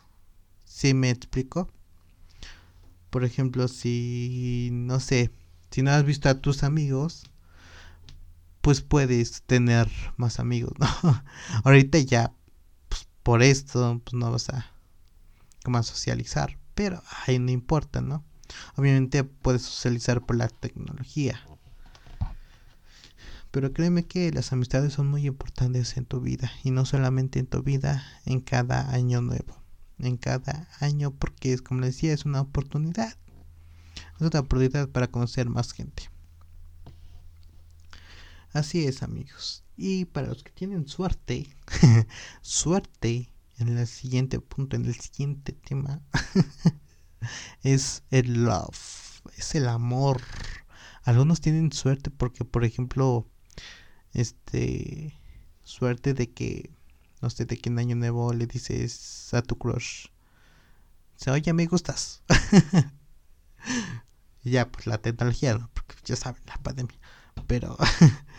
¿Sí 0.73 0.95
me 0.95 1.12
explico? 1.12 1.69
Por 3.13 3.26
ejemplo, 3.26 3.67
si 3.67 4.69
no 4.71 4.99
sé, 4.99 5.30
si 5.69 5.84
no 5.84 5.91
has 5.91 6.04
visto 6.04 6.30
a 6.30 6.41
tus 6.41 6.63
amigos, 6.63 7.30
pues 8.62 8.82
puedes 8.82 9.43
tener 9.43 9.88
más 10.17 10.39
amigos, 10.39 10.73
¿no? 10.80 11.23
Ahorita 11.63 11.99
ya 11.99 12.34
pues, 12.89 13.08
por 13.21 13.43
esto 13.43 14.02
pues 14.04 14.15
no 14.15 14.32
vas 14.32 14.49
a 14.49 14.65
como 15.63 15.78
a 15.78 15.84
socializar, 15.84 16.58
pero 16.73 17.04
ahí 17.28 17.38
no 17.38 17.52
importa, 17.52 18.02
¿no? 18.02 18.23
Obviamente 18.78 19.23
puedes 19.23 19.62
socializar 19.62 20.26
por 20.26 20.36
la 20.36 20.47
tecnología. 20.47 21.39
Pero 23.52 23.73
créeme 23.73 24.08
que 24.08 24.32
las 24.32 24.52
amistades 24.54 24.93
son 24.93 25.06
muy 25.06 25.28
importantes 25.28 25.97
en 25.97 26.06
tu 26.06 26.19
vida 26.19 26.52
y 26.63 26.71
no 26.71 26.84
solamente 26.88 27.38
en 27.38 27.45
tu 27.45 27.62
vida, 27.62 28.04
en 28.26 28.41
cada 28.41 28.89
año 28.89 29.21
nuevo 29.21 29.62
en 29.99 30.17
cada 30.17 30.67
año 30.79 31.12
porque 31.12 31.53
es 31.53 31.62
como 31.62 31.82
les 31.82 31.95
decía 31.95 32.13
es 32.13 32.25
una 32.25 32.41
oportunidad. 32.41 33.17
Es 34.15 34.21
una 34.21 34.39
oportunidad 34.39 34.89
para 34.89 35.08
conocer 35.08 35.49
más 35.49 35.71
gente. 35.71 36.10
Así 38.51 38.86
es 38.86 39.03
amigos. 39.03 39.63
Y 39.75 40.06
para 40.06 40.27
los 40.27 40.43
que 40.43 40.51
tienen 40.51 40.88
suerte 40.88 41.47
suerte 42.41 43.29
en 43.58 43.77
el 43.77 43.88
siguiente 43.88 44.39
punto 44.39 44.75
en 44.75 44.86
el 44.86 44.95
siguiente 44.95 45.53
tema 45.53 46.01
es 47.63 48.03
el 48.12 48.45
love 48.45 49.03
es 49.38 49.56
el 49.56 49.67
amor. 49.67 50.21
Algunos 51.03 51.41
tienen 51.41 51.71
suerte 51.71 52.10
porque 52.10 52.45
por 52.45 52.63
ejemplo 52.63 53.27
este 54.13 55.13
suerte 55.63 56.13
de 56.13 56.32
que 56.32 56.71
no 57.23 57.29
sé 57.29 57.45
de 57.45 57.57
qué 57.57 57.69
año 57.69 57.95
nuevo 57.95 58.33
le 58.33 58.47
dices 58.47 59.33
a 59.33 59.41
tu 59.41 59.57
crush, 59.57 60.07
se 61.15 61.31
oye, 61.31 61.53
me 61.53 61.65
gustas. 61.67 62.21
ya, 64.43 64.69
pues 64.69 64.88
la 64.88 64.97
tecnología, 64.97 65.57
¿no? 65.57 65.69
porque 65.73 65.95
ya 66.03 66.17
saben, 66.17 66.43
la 66.45 66.57
pandemia. 66.57 66.99
Pero, 67.47 67.77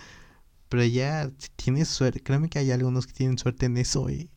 pero 0.69 0.85
ya, 0.85 1.31
si 1.39 1.49
tienes 1.57 1.89
suerte, 1.89 2.23
créeme 2.23 2.51
que 2.51 2.59
hay 2.59 2.73
algunos 2.73 3.07
que 3.07 3.15
tienen 3.15 3.39
suerte 3.39 3.67
en 3.67 3.79
eso 3.79 4.11
y 4.11 4.31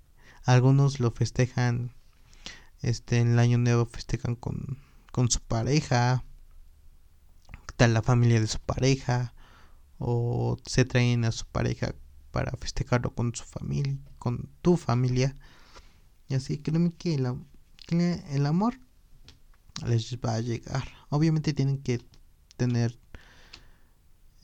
algunos 0.45 1.01
lo 1.01 1.11
festejan, 1.11 1.93
este, 2.81 3.19
en 3.19 3.33
el 3.33 3.39
año 3.39 3.57
nuevo 3.57 3.85
festejan 3.85 4.35
con, 4.35 4.77
con 5.11 5.29
su 5.29 5.41
pareja, 5.41 6.23
tal 7.75 7.93
la 7.93 8.01
familia 8.01 8.39
de 8.39 8.47
su 8.47 8.59
pareja, 8.59 9.33
o 9.99 10.57
se 10.65 10.85
traen 10.85 11.25
a 11.25 11.33
su 11.33 11.45
pareja 11.47 11.93
para 12.31 12.51
festejarlo 12.51 13.13
con 13.13 13.35
su 13.35 13.43
familia, 13.43 13.97
tu 14.61 14.77
familia. 14.77 15.35
Y 16.29 16.35
así 16.35 16.57
créeme 16.57 16.91
que 16.93 17.15
el, 17.15 17.27
el 18.29 18.45
amor 18.45 18.79
les 19.85 20.17
va 20.17 20.35
a 20.35 20.41
llegar. 20.41 20.87
Obviamente 21.09 21.53
tienen 21.53 21.77
que 21.77 22.01
tener 22.57 22.97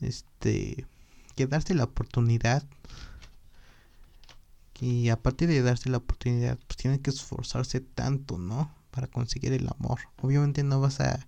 este 0.00 0.86
que 1.36 1.46
darse 1.46 1.74
la 1.74 1.84
oportunidad 1.84 2.64
y 4.80 5.08
aparte 5.08 5.46
de 5.46 5.62
darse 5.62 5.90
la 5.90 5.98
oportunidad 5.98 6.58
pues 6.66 6.76
tienen 6.76 7.00
que 7.00 7.10
esforzarse 7.10 7.80
tanto 7.80 8.38
no 8.38 8.72
para 8.90 9.08
conseguir 9.08 9.52
el 9.52 9.68
amor 9.68 10.00
obviamente 10.20 10.62
no 10.62 10.80
vas 10.80 11.00
a 11.00 11.26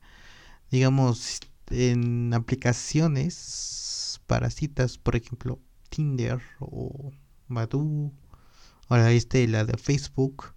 digamos 0.71 1.41
en 1.71 2.33
aplicaciones 2.35 4.21
para 4.27 4.51
citas 4.51 4.99
por 4.99 5.17
ejemplo 5.17 5.59
Tinder 5.89 6.41
o 6.61 7.13
Badoo 7.49 8.13
la, 8.89 9.11
este, 9.13 9.47
la 9.49 9.65
de 9.65 9.77
Facebook. 9.79 10.55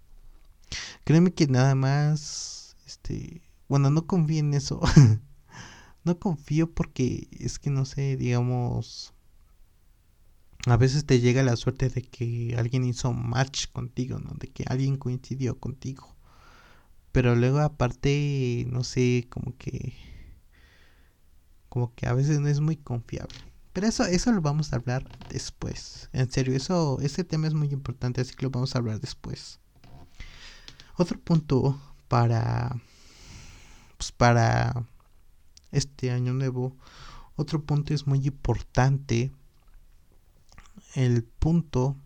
Créeme 1.04 1.32
que 1.32 1.46
nada 1.46 1.74
más, 1.74 2.76
este, 2.86 3.42
bueno, 3.68 3.90
no 3.90 4.06
confío 4.06 4.40
en 4.40 4.54
eso. 4.54 4.80
no 6.04 6.18
confío 6.18 6.72
porque 6.72 7.28
es 7.32 7.58
que 7.58 7.70
no 7.70 7.84
sé, 7.84 8.16
digamos, 8.16 9.14
a 10.66 10.76
veces 10.76 11.06
te 11.06 11.20
llega 11.20 11.42
la 11.42 11.56
suerte 11.56 11.88
de 11.88 12.02
que 12.02 12.54
alguien 12.58 12.84
hizo 12.84 13.12
match 13.12 13.66
contigo, 13.72 14.18
¿no? 14.18 14.32
De 14.38 14.48
que 14.48 14.64
alguien 14.68 14.96
coincidió 14.96 15.58
contigo. 15.58 16.16
Pero 17.12 17.34
luego 17.34 17.58
aparte, 17.60 18.66
no 18.70 18.84
sé, 18.84 19.26
como 19.30 19.56
que 19.56 19.94
como 21.68 21.94
que 21.94 22.06
a 22.06 22.12
veces 22.12 22.40
no 22.40 22.48
es 22.48 22.60
muy 22.60 22.76
confiable. 22.76 23.49
Pero 23.72 23.86
eso, 23.86 24.04
eso 24.04 24.32
lo 24.32 24.40
vamos 24.40 24.72
a 24.72 24.76
hablar 24.76 25.06
después. 25.28 26.08
En 26.12 26.30
serio, 26.30 26.56
eso, 26.56 26.98
ese 27.00 27.24
tema 27.24 27.46
es 27.46 27.54
muy 27.54 27.68
importante, 27.68 28.20
así 28.20 28.34
que 28.34 28.44
lo 28.44 28.50
vamos 28.50 28.74
a 28.74 28.78
hablar 28.78 29.00
después. 29.00 29.60
Otro 30.96 31.18
punto 31.20 31.80
para, 32.08 32.76
pues 33.96 34.12
para 34.12 34.86
este 35.70 36.10
año 36.10 36.32
nuevo, 36.32 36.76
otro 37.36 37.64
punto 37.64 37.94
es 37.94 38.06
muy 38.06 38.26
importante. 38.26 39.32
El 40.94 41.22
punto, 41.22 41.96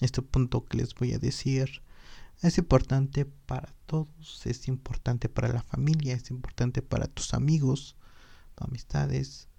este 0.00 0.20
punto 0.20 0.66
que 0.66 0.76
les 0.76 0.94
voy 0.94 1.14
a 1.14 1.18
decir, 1.18 1.82
es 2.42 2.58
importante 2.58 3.24
para 3.24 3.74
todos, 3.86 4.46
es 4.46 4.68
importante 4.68 5.28
para 5.28 5.48
la 5.48 5.62
familia, 5.62 6.14
es 6.14 6.30
importante 6.30 6.82
para 6.82 7.06
tus 7.06 7.34
amigos, 7.34 7.96
amistades, 8.56 9.49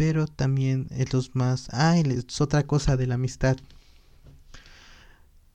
pero 0.00 0.26
también 0.26 0.86
es 0.92 1.12
los 1.12 1.36
más... 1.36 1.68
Ah, 1.72 1.98
es 1.98 2.40
otra 2.40 2.66
cosa 2.66 2.96
de 2.96 3.06
la 3.06 3.16
amistad. 3.16 3.58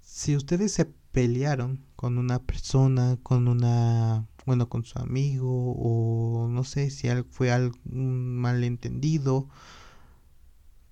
Si 0.02 0.36
ustedes 0.36 0.72
se 0.72 0.86
pelearon 0.86 1.84
con 1.96 2.20
una 2.20 2.38
persona, 2.38 3.18
con 3.24 3.48
una... 3.48 4.28
Bueno, 4.46 4.70
con 4.70 4.84
su 4.86 5.00
amigo 5.00 5.74
o 5.76 6.48
no 6.48 6.64
sé 6.64 6.92
si 6.92 7.08
fue 7.32 7.52
algún 7.52 8.38
malentendido, 8.38 9.50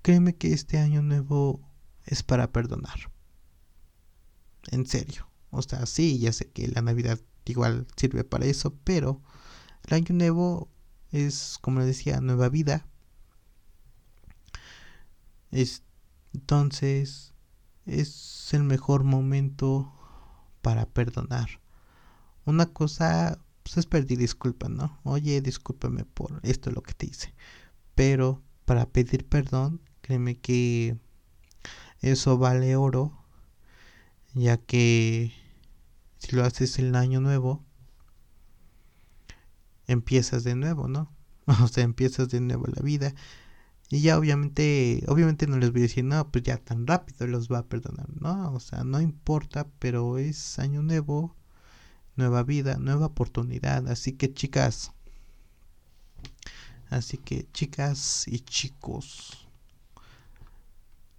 créeme 0.02 0.36
que 0.36 0.52
este 0.52 0.80
año 0.80 1.04
nuevo 1.04 1.62
es 2.06 2.24
para 2.24 2.52
perdonar. 2.52 3.12
En 4.72 4.88
serio. 4.88 5.30
O 5.52 5.62
sea, 5.62 5.86
sí, 5.86 6.18
ya 6.18 6.34
sé 6.34 6.50
que 6.50 6.70
la 6.70 6.82
Navidad 6.82 7.20
igual 7.46 7.86
sirve 7.98 8.24
para 8.24 8.48
eso, 8.48 8.74
pero 8.84 9.22
el 9.86 9.94
año 9.94 10.16
nuevo 10.16 10.72
es, 11.12 11.60
como 11.62 11.82
les 11.82 11.90
decía, 11.90 12.20
nueva 12.20 12.50
vida, 12.50 12.88
entonces, 16.34 17.34
es 17.86 18.54
el 18.54 18.64
mejor 18.64 19.04
momento 19.04 19.94
para 20.62 20.86
perdonar. 20.86 21.62
Una 22.46 22.66
cosa 22.66 23.40
pues, 23.64 23.78
es 23.78 23.86
pedir 23.86 24.18
disculpas, 24.18 24.70
¿no? 24.70 25.00
Oye, 25.04 25.42
discúlpame 25.42 26.06
por 26.06 26.40
esto 26.44 26.72
lo 26.72 26.82
que 26.82 26.94
te 26.94 27.08
hice. 27.08 27.34
Pero 27.96 28.42
para 28.66 28.86
pedir 28.88 29.28
perdón, 29.28 29.82
créeme 30.02 30.38
que 30.38 30.98
eso 32.00 32.38
vale 32.38 32.76
oro, 32.76 33.18
ya 34.34 34.58
que 34.58 35.34
si 36.18 36.36
lo 36.36 36.44
haces 36.44 36.80
el 36.80 36.96
año 36.96 37.22
nuevo, 37.22 37.64
empiezas 39.88 40.44
de 40.44 40.56
nuevo, 40.56 40.88
¿no? 40.88 41.12
O 41.62 41.68
sea, 41.68 41.84
empiezas 41.84 42.30
de 42.30 42.40
nuevo 42.42 42.66
la 42.68 42.82
vida. 42.82 43.14
Y 43.94 44.02
ya 44.02 44.18
obviamente, 44.18 45.04
obviamente 45.08 45.46
no 45.46 45.58
les 45.60 45.72
voy 45.72 45.82
a 45.82 45.84
decir, 45.84 46.04
no, 46.04 46.32
pues 46.32 46.44
ya 46.44 46.58
tan 46.58 46.88
rápido 46.88 47.28
los 47.28 47.48
va 47.48 47.60
a 47.60 47.68
perdonar. 47.68 48.08
No, 48.20 48.52
o 48.52 48.60
sea, 48.60 48.84
no 48.84 49.00
importa, 49.00 49.68
pero 49.78 50.18
es 50.18 50.58
año 50.58 50.82
nuevo, 50.82 51.36
nueva 52.16 52.42
vida, 52.42 52.78
nueva 52.80 53.06
oportunidad. 53.06 53.88
Así 53.88 54.14
que 54.14 54.34
chicas, 54.34 54.94
así 56.90 57.20
que 57.20 57.46
chicas 57.52 58.28
y 58.28 58.40
chicos, 58.40 59.48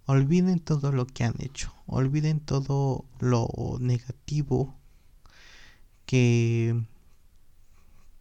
olviden 0.05 0.59
todo 0.59 0.91
lo 0.91 1.07
que 1.07 1.23
han 1.23 1.35
hecho, 1.39 1.73
olviden 1.85 2.41
todo 2.41 3.05
lo 3.19 3.77
negativo 3.79 4.75
que 6.05 6.85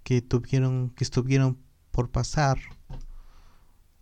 que 0.05 0.23
tuvieron 0.23 0.91
que 0.91 1.03
estuvieron 1.03 1.59
por 1.91 2.11
pasar 2.13 2.61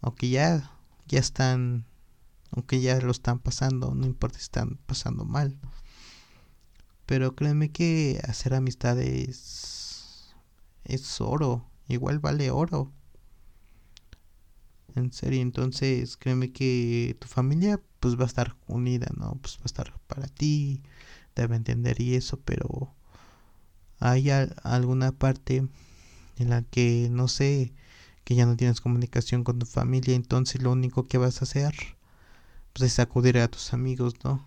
aunque 0.02 0.28
ya 0.28 0.70
ya 1.08 1.18
están 1.20 1.86
aunque 2.50 2.80
ya 2.82 3.00
lo 3.00 3.10
están 3.10 3.38
pasando 3.38 3.94
no 3.94 4.06
importa 4.06 4.38
si 4.38 4.44
están 4.44 4.78
pasando 4.86 5.24
mal. 5.24 5.58
Pero 7.06 7.34
créeme 7.34 7.70
que 7.70 8.20
hacer 8.28 8.54
amistades 8.54 10.34
es 10.84 11.20
oro 11.20 11.66
igual 11.88 12.18
vale 12.18 12.50
oro. 12.50 12.92
En 14.94 15.12
serio 15.12 15.40
entonces 15.40 16.16
créeme 16.18 16.52
que 16.52 17.16
tu 17.18 17.26
familia 17.26 17.80
pues 18.00 18.18
va 18.18 18.24
a 18.24 18.26
estar 18.26 18.56
unida 18.66 19.08
no 19.16 19.38
pues 19.40 19.56
va 19.58 19.62
a 19.62 19.66
estar 19.66 19.98
para 20.06 20.26
ti 20.26 20.82
debe 21.34 21.56
entender 21.56 22.00
y 22.00 22.14
eso 22.14 22.38
pero 22.40 22.94
hay 24.00 24.30
alguna 24.30 25.12
parte 25.12 25.66
en 26.38 26.50
la 26.50 26.62
que 26.62 27.08
no 27.10 27.28
sé 27.28 27.72
que 28.24 28.34
ya 28.34 28.46
no 28.46 28.56
tienes 28.56 28.80
comunicación 28.80 29.44
con 29.44 29.58
tu 29.58 29.66
familia 29.66 30.14
entonces 30.14 30.62
lo 30.62 30.72
único 30.72 31.04
que 31.04 31.18
vas 31.18 31.40
a 31.40 31.44
hacer 31.44 31.74
pues 32.72 32.92
es 32.92 32.98
acudir 32.98 33.38
a 33.38 33.48
tus 33.48 33.72
amigos 33.72 34.14
no 34.24 34.46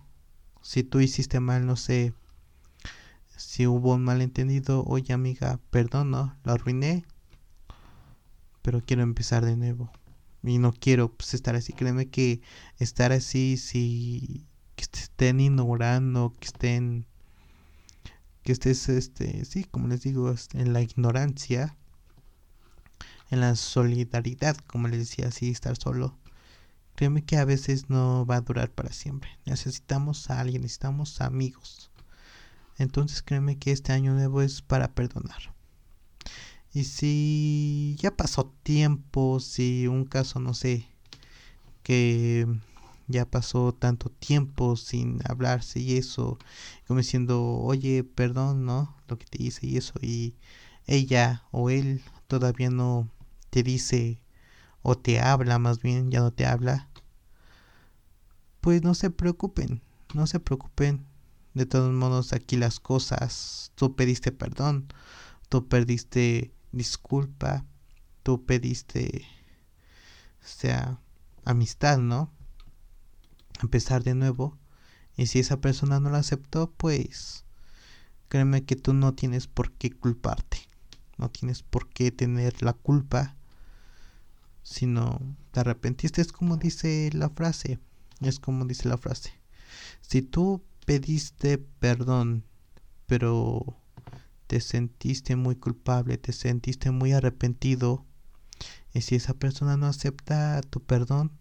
si 0.62 0.82
tú 0.82 1.00
hiciste 1.00 1.40
mal 1.40 1.66
no 1.66 1.76
sé 1.76 2.12
si 3.36 3.66
hubo 3.66 3.94
un 3.94 4.04
malentendido 4.04 4.84
oye 4.84 5.12
amiga 5.12 5.60
perdón 5.70 6.10
no 6.10 6.36
lo 6.44 6.52
arruiné 6.52 7.04
pero 8.62 8.82
quiero 8.84 9.02
empezar 9.02 9.44
de 9.44 9.56
nuevo 9.56 9.90
y 10.42 10.58
no 10.58 10.72
quiero 10.72 11.12
pues, 11.12 11.34
estar 11.34 11.56
así. 11.56 11.72
Créeme 11.72 12.08
que 12.08 12.40
estar 12.78 13.12
así 13.12 13.56
si 13.56 14.46
que 14.76 14.84
estén 14.84 15.40
ignorando 15.40 16.34
que 16.38 16.46
estén 16.46 17.06
que 18.42 18.52
estés, 18.52 18.88
este, 18.88 19.44
sí, 19.44 19.64
como 19.64 19.88
les 19.88 20.02
digo, 20.02 20.32
en 20.52 20.72
la 20.72 20.80
ignorancia, 20.80 21.76
en 23.30 23.40
la 23.40 23.56
solidaridad, 23.56 24.56
como 24.66 24.88
les 24.88 25.00
decía, 25.00 25.28
así, 25.28 25.50
estar 25.50 25.76
solo. 25.76 26.16
Créeme 26.94 27.24
que 27.24 27.36
a 27.36 27.44
veces 27.44 27.90
no 27.90 28.24
va 28.24 28.36
a 28.36 28.40
durar 28.40 28.70
para 28.70 28.92
siempre. 28.92 29.30
Necesitamos 29.44 30.30
a 30.30 30.40
alguien, 30.40 30.62
necesitamos 30.62 31.20
amigos. 31.20 31.90
Entonces 32.78 33.22
créeme 33.22 33.58
que 33.58 33.72
este 33.72 33.92
año 33.92 34.12
nuevo 34.14 34.42
es 34.42 34.62
para 34.62 34.94
perdonar. 34.94 35.54
Y 36.72 36.84
si 36.84 37.96
ya 37.98 38.16
pasó 38.16 38.52
tiempo, 38.62 39.40
si 39.40 39.86
un 39.86 40.04
caso, 40.04 40.40
no 40.40 40.52
sé, 40.52 40.86
que 41.82 42.46
ya 43.08 43.24
pasó 43.24 43.72
tanto 43.72 44.10
tiempo 44.10 44.76
sin 44.76 45.20
hablarse 45.28 45.80
y 45.80 45.96
eso, 45.96 46.38
como 46.86 46.98
diciendo, 47.00 47.42
oye, 47.42 48.04
perdón, 48.04 48.66
¿no? 48.66 48.94
Lo 49.08 49.18
que 49.18 49.26
te 49.26 49.42
hice 49.42 49.66
y 49.66 49.76
eso, 49.76 49.94
y 50.02 50.34
ella 50.86 51.44
o 51.50 51.70
él 51.70 52.02
todavía 52.26 52.70
no 52.70 53.08
te 53.50 53.62
dice 53.62 54.20
o 54.82 54.96
te 54.96 55.20
habla, 55.20 55.58
más 55.58 55.80
bien, 55.80 56.10
ya 56.10 56.20
no 56.20 56.32
te 56.32 56.46
habla, 56.46 56.88
pues 58.60 58.82
no 58.82 58.94
se 58.94 59.10
preocupen, 59.10 59.82
no 60.14 60.26
se 60.26 60.40
preocupen. 60.40 61.06
De 61.54 61.64
todos 61.64 61.92
modos, 61.92 62.34
aquí 62.34 62.56
las 62.56 62.80
cosas, 62.80 63.72
tú 63.76 63.96
pediste 63.96 64.30
perdón, 64.30 64.88
tú 65.48 65.68
perdiste 65.68 66.52
disculpa, 66.70 67.64
tú 68.22 68.44
pediste, 68.44 69.24
o 70.42 70.46
sea, 70.46 71.00
amistad, 71.44 71.98
¿no? 71.98 72.30
empezar 73.62 74.02
de 74.02 74.14
nuevo. 74.14 74.58
Y 75.16 75.26
si 75.26 75.38
esa 75.38 75.60
persona 75.60 76.00
no 76.00 76.10
lo 76.10 76.16
aceptó, 76.16 76.70
pues 76.76 77.44
créeme 78.28 78.64
que 78.64 78.76
tú 78.76 78.92
no 78.92 79.14
tienes 79.14 79.46
por 79.46 79.72
qué 79.72 79.90
culparte. 79.90 80.65
No 81.16 81.30
tienes 81.30 81.62
por 81.62 81.88
qué 81.88 82.10
tener 82.10 82.62
la 82.62 82.72
culpa. 82.72 83.36
Sino 84.62 85.20
te 85.52 85.60
arrepentiste. 85.60 86.20
Es 86.20 86.32
como 86.32 86.56
dice 86.56 87.10
la 87.12 87.30
frase. 87.30 87.78
Es 88.20 88.40
como 88.40 88.64
dice 88.64 88.88
la 88.88 88.98
frase. 88.98 89.32
Si 90.00 90.22
tú 90.22 90.62
pediste 90.84 91.58
perdón, 91.58 92.44
pero 93.06 93.76
te 94.46 94.60
sentiste 94.60 95.36
muy 95.36 95.56
culpable, 95.56 96.18
te 96.18 96.32
sentiste 96.32 96.90
muy 96.90 97.12
arrepentido, 97.12 98.04
y 98.94 99.02
si 99.02 99.16
esa 99.16 99.34
persona 99.34 99.76
no 99.76 99.86
acepta 99.86 100.60
tu 100.62 100.82
perdón, 100.82 101.32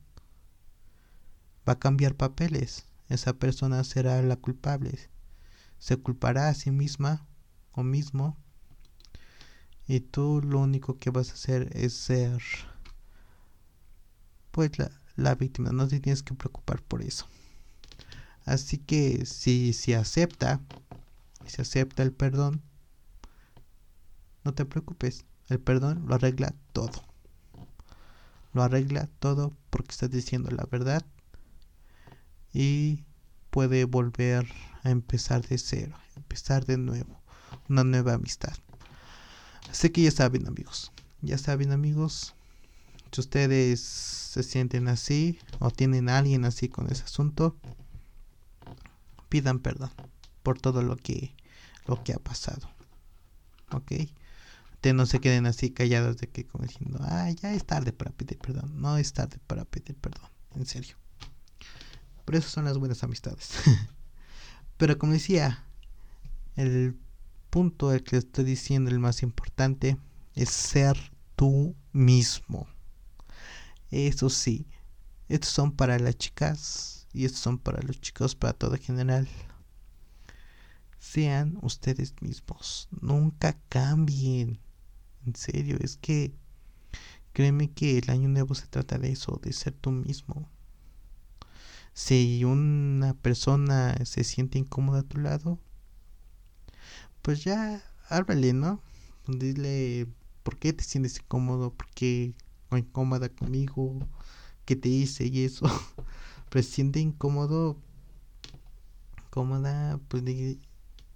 va 1.68 1.74
a 1.74 1.80
cambiar 1.80 2.16
papeles. 2.16 2.86
Esa 3.08 3.34
persona 3.34 3.84
será 3.84 4.22
la 4.22 4.36
culpable. 4.36 5.10
Se 5.78 5.98
culpará 5.98 6.50
a 6.50 6.54
sí 6.54 6.72
misma 6.72 7.26
o 7.72 7.84
mismo. 7.84 8.38
Y 9.88 10.00
tú 10.00 10.42
lo 10.44 10.60
único 10.60 10.98
que 10.98 11.12
vas 11.12 11.30
a 11.30 11.34
hacer 11.34 11.70
es 11.76 11.94
ser 11.94 12.42
pues 14.52 14.72
la, 15.18 15.36
víctima. 15.36 15.72
No 15.72 15.88
te 15.88 16.00
tienes 16.00 16.24
que 16.24 16.34
preocupar 16.34 16.82
por 16.82 17.02
eso. 17.02 17.28
Así 18.46 18.78
que 18.78 19.26
si, 19.26 19.74
si 19.74 19.94
acepta, 19.94 20.62
si 21.46 21.62
acepta 21.62 22.04
el 22.04 22.14
perdón, 22.14 22.62
no 24.44 24.54
te 24.54 24.66
preocupes. 24.66 25.26
El 25.50 25.60
perdón 25.60 26.06
lo 26.08 26.16
arregla 26.16 26.54
todo. 26.74 27.04
Lo 28.54 28.64
arregla 28.64 29.10
todo 29.20 29.54
porque 29.70 29.92
estás 29.92 30.10
diciendo 30.10 30.50
la 30.52 30.66
verdad 30.66 31.06
y 32.54 33.04
puede 33.50 33.84
volver 33.84 34.48
a 34.84 34.90
empezar 34.90 35.46
de 35.46 35.58
cero, 35.58 35.98
empezar 36.16 36.66
de 36.66 36.78
nuevo, 36.78 37.22
una 37.68 37.84
nueva 37.84 38.14
amistad. 38.14 38.54
Así 39.70 39.90
que 39.90 40.02
ya 40.02 40.12
saben 40.12 40.48
amigos, 40.48 40.92
ya 41.22 41.38
saben 41.38 41.72
amigos, 41.72 42.36
si 43.12 43.22
ustedes 43.22 43.80
se 43.80 44.44
sienten 44.44 44.88
así 44.88 45.40
o 45.60 45.72
tienen 45.72 46.10
a 46.10 46.18
alguien 46.18 46.46
así 46.46 46.70
con 46.70 46.92
ese 46.92 47.04
asunto, 47.04 47.58
pidan 49.30 49.60
perdón 49.60 49.92
por 50.44 50.60
todo 50.60 50.82
lo 50.82 50.98
que 50.98 51.36
lo 51.88 52.04
que 52.04 52.14
ha 52.14 52.20
pasado. 52.20 52.70
¿Ok? 53.72 53.92
Ustedes 54.74 54.96
no 54.96 55.06
se 55.06 55.20
queden 55.20 55.46
así 55.46 55.72
callados 55.72 56.18
de 56.18 56.28
que 56.28 56.46
como 56.46 56.66
diciendo, 56.66 57.00
ah, 57.02 57.30
ya 57.32 57.54
es 57.54 57.66
tarde 57.66 57.92
para 57.94 58.12
pedir 58.12 58.38
perdón. 58.38 58.82
No 58.82 58.98
es 58.98 59.14
tarde 59.14 59.40
para 59.48 59.66
pedir 59.66 59.96
perdón, 59.96 60.30
en 60.56 60.66
serio. 60.66 60.98
Por 62.26 62.36
eso 62.36 62.50
son 62.50 62.66
las 62.66 62.78
buenas 62.78 63.04
amistades. 63.04 63.52
Pero 64.78 64.98
como 64.98 65.14
decía, 65.14 65.64
el 66.56 66.98
punto 67.56 67.94
el 67.94 68.04
que 68.04 68.18
estoy 68.18 68.44
diciendo, 68.44 68.92
el 68.92 69.00
más 69.00 69.24
importante, 69.24 69.98
es 70.34 70.50
ser 70.50 70.98
tú 71.38 71.74
mismo. 71.94 72.68
Eso 73.92 74.30
sí, 74.30 74.68
estos 75.30 75.52
son 75.52 75.72
para 75.72 75.98
las 75.98 76.18
chicas 76.18 77.08
y 77.14 77.24
estos 77.24 77.40
son 77.40 77.58
para 77.58 77.82
los 77.82 78.02
chicos, 78.02 78.36
para 78.36 78.52
todo 78.52 78.76
en 78.76 78.82
general. 78.82 79.30
Sean 81.00 81.58
ustedes 81.62 82.14
mismos, 82.20 82.90
nunca 83.00 83.58
cambien. 83.70 84.60
En 85.26 85.34
serio, 85.34 85.78
es 85.80 85.96
que 85.96 86.34
créeme 87.32 87.72
que 87.72 88.00
el 88.00 88.10
año 88.10 88.28
nuevo 88.28 88.54
se 88.54 88.68
trata 88.68 88.98
de 88.98 89.14
eso, 89.14 89.40
de 89.42 89.54
ser 89.54 89.72
tú 89.72 89.92
mismo. 89.92 90.50
Si 91.94 92.44
una 92.44 93.14
persona 93.14 93.96
se 94.04 94.26
siente 94.26 94.60
incómoda 94.60 95.00
a 95.00 95.04
tu 95.04 95.20
lado, 95.20 95.58
pues 97.26 97.44
ya 97.44 97.84
háblale, 98.08 98.54
¿no? 98.54 98.80
Dile 99.28 100.06
por 100.44 100.60
qué 100.60 100.74
te 100.74 100.84
sientes 100.84 101.18
incómodo, 101.18 101.74
por 101.74 101.88
qué 101.88 102.36
o 102.70 102.78
incómoda 102.78 103.30
conmigo, 103.30 104.08
qué 104.64 104.76
te 104.76 104.90
hice 104.90 105.26
y 105.26 105.44
eso. 105.44 105.66
Pero 106.52 106.62
si 106.62 106.72
siente 106.72 107.00
incómodo, 107.00 107.78
cómoda, 109.32 110.00
pues, 110.08 110.22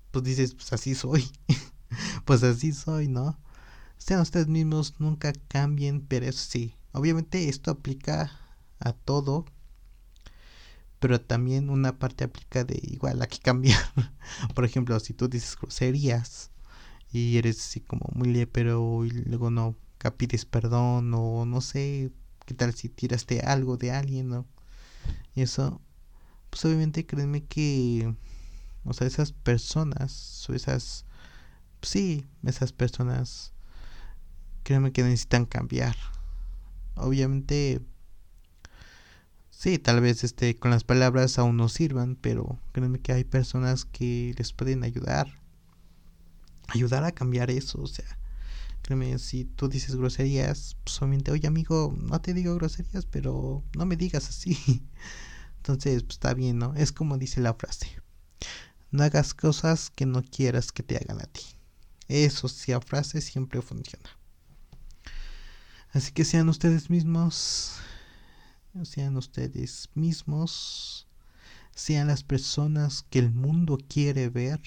pues 0.10 0.24
dices, 0.24 0.56
pues 0.56 0.74
así 0.74 0.96
soy. 0.96 1.30
pues 2.26 2.42
así 2.42 2.74
soy, 2.74 3.08
¿no? 3.08 3.38
Sean 4.00 4.22
ustedes 4.22 4.48
mismos, 4.48 4.96
nunca 4.98 5.32
cambien, 5.48 6.02
pero 6.02 6.26
eso 6.26 6.44
sí, 6.50 6.74
obviamente 6.92 7.50
esto 7.50 7.70
aplica 7.70 8.32
a 8.80 8.94
todo, 8.94 9.46
pero 11.00 11.22
también 11.22 11.70
una 11.70 11.98
parte 11.98 12.26
aplica 12.26 12.64
de 12.64 12.80
igual, 12.84 13.22
hay 13.22 13.28
que 13.28 13.40
cambiar. 13.40 13.80
Por 14.56 14.66
ejemplo, 14.66 15.00
si 15.00 15.14
tú 15.14 15.28
dices 15.30 15.58
groserías 15.60 16.52
y 17.12 17.38
eres 17.38 17.60
así 17.60 17.80
como 17.80 18.10
muy 18.14 18.46
pero 18.46 19.06
y 19.06 19.12
luego 19.12 19.50
no 19.50 19.76
pides 20.18 20.46
perdón 20.46 21.14
o 21.14 21.46
no 21.46 21.62
sé 21.62 22.12
qué 22.46 22.54
tal 22.54 22.74
si 22.74 22.90
tiraste 22.90 23.42
algo 23.42 23.78
de 23.78 23.92
alguien 23.92 24.30
no 24.30 24.46
y 25.36 25.42
eso 25.42 25.82
pues 26.50 26.64
obviamente 26.66 27.06
créeme 27.06 27.44
que 27.44 28.14
o 28.86 28.94
sea 28.94 29.08
esas 29.08 29.34
personas 29.34 30.50
o 30.50 30.54
esas 30.54 31.06
sí 31.82 32.28
esas 32.44 32.72
personas 32.72 33.54
créeme 34.64 34.92
que 34.92 35.04
necesitan 35.04 35.46
cambiar 35.46 35.96
obviamente 36.96 37.82
sí, 39.60 39.78
tal 39.78 40.00
vez 40.00 40.24
este, 40.24 40.56
con 40.56 40.72
las 40.72 40.86
palabras 40.86 41.38
aún 41.38 41.58
no 41.58 41.68
sirvan, 41.68 42.16
pero 42.16 42.58
créeme 42.72 43.00
que 43.00 43.12
hay 43.12 43.26
personas 43.26 43.84
que 43.84 44.34
les 44.38 44.54
pueden 44.54 44.86
ayudar. 44.86 45.28
Ayudar 46.70 47.04
a 47.04 47.12
cambiar 47.12 47.52
eso, 47.52 47.82
o 47.82 47.88
sea, 47.88 48.06
créeme, 48.84 49.20
si 49.20 49.44
tú 49.44 49.68
dices 49.68 49.98
groserías, 49.98 50.78
pues 50.86 51.02
obviamente, 51.02 51.32
oye 51.32 51.46
amigo, 51.46 51.94
no 52.00 52.22
te 52.22 52.34
digo 52.34 52.56
groserías, 52.56 53.06
pero 53.06 53.64
no 53.76 53.86
me 53.86 53.98
digas 53.98 54.30
así. 54.30 54.58
Entonces, 55.58 56.04
pues 56.04 56.14
está 56.14 56.34
bien, 56.34 56.58
¿no? 56.58 56.74
Es 56.76 56.94
como 56.94 57.18
dice 57.18 57.42
la 57.42 57.54
frase. 57.54 58.02
No 58.92 59.04
hagas 59.04 59.34
cosas 59.34 59.90
que 59.90 60.06
no 60.06 60.24
quieras 60.24 60.72
que 60.72 60.84
te 60.84 60.96
hagan 60.96 61.22
a 61.22 61.26
ti. 61.26 61.42
Eso, 62.08 62.48
si 62.48 62.72
a 62.72 62.80
frase 62.80 63.20
siempre 63.20 63.62
funciona. 63.62 64.10
Así 65.92 66.14
que 66.14 66.24
sean 66.24 66.48
ustedes 66.48 66.90
mismos, 66.90 67.74
sean 68.86 69.18
ustedes 69.18 69.90
mismos, 69.94 71.08
sean 71.76 72.08
las 72.08 72.24
personas 72.24 73.06
que 73.10 73.20
el 73.20 73.32
mundo 73.32 73.78
quiere 73.88 74.30
ver. 74.30 74.62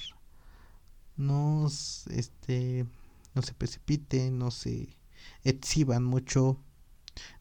No, 1.17 1.67
este, 1.67 2.87
se 3.43 3.55
precipiten, 3.55 4.39
no 4.39 4.51
se 4.51 4.97
exhiban 5.45 6.05
mucho. 6.05 6.59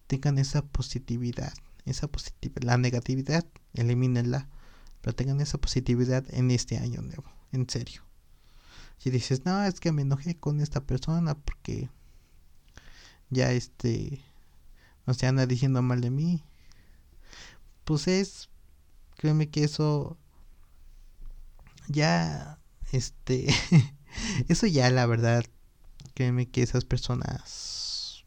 Tengan 0.07 0.37
esa 0.37 0.61
positividad, 0.61 1.53
esa 1.85 2.07
positividad, 2.07 2.63
la 2.63 2.77
negatividad, 2.77 3.45
elimínenla, 3.73 4.49
pero 5.01 5.15
tengan 5.15 5.39
esa 5.41 5.57
positividad 5.57 6.25
en 6.33 6.51
este 6.51 6.77
año 6.77 7.01
nuevo, 7.01 7.31
en 7.51 7.69
serio. 7.69 8.03
Si 8.97 9.09
dices, 9.09 9.45
no, 9.45 9.63
es 9.63 9.79
que 9.79 9.91
me 9.91 10.03
enojé 10.03 10.35
con 10.37 10.61
esta 10.61 10.81
persona 10.85 11.35
porque 11.35 11.89
ya 13.29 13.51
este, 13.51 14.21
no 15.07 15.13
se 15.13 15.25
anda 15.25 15.47
diciendo 15.47 15.81
mal 15.81 16.01
de 16.01 16.11
mí, 16.11 16.43
pues 17.91 18.07
es, 18.07 18.49
créeme 19.17 19.49
que 19.49 19.65
eso 19.65 20.17
ya, 21.89 22.57
este, 22.93 23.53
eso 24.47 24.65
ya 24.65 24.89
la 24.91 25.05
verdad, 25.05 25.43
créeme 26.13 26.47
que 26.49 26.63
esas 26.63 26.85
personas 26.85 28.23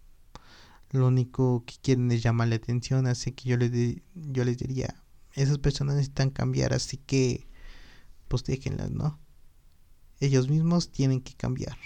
lo 0.90 1.06
único 1.06 1.64
que 1.64 1.76
quieren 1.80 2.12
es 2.12 2.22
llamar 2.22 2.48
la 2.48 2.56
atención, 2.56 3.06
así 3.06 3.32
que 3.32 3.48
yo 3.48 3.56
les, 3.56 4.02
yo 4.14 4.44
les 4.44 4.58
diría, 4.58 5.02
esas 5.32 5.56
personas 5.56 5.94
necesitan 5.94 6.28
cambiar, 6.28 6.74
así 6.74 6.98
que 6.98 7.48
pues 8.28 8.44
déjenlas, 8.44 8.90
¿no? 8.90 9.18
Ellos 10.20 10.50
mismos 10.50 10.92
tienen 10.92 11.22
que 11.22 11.32
cambiar. 11.32 11.78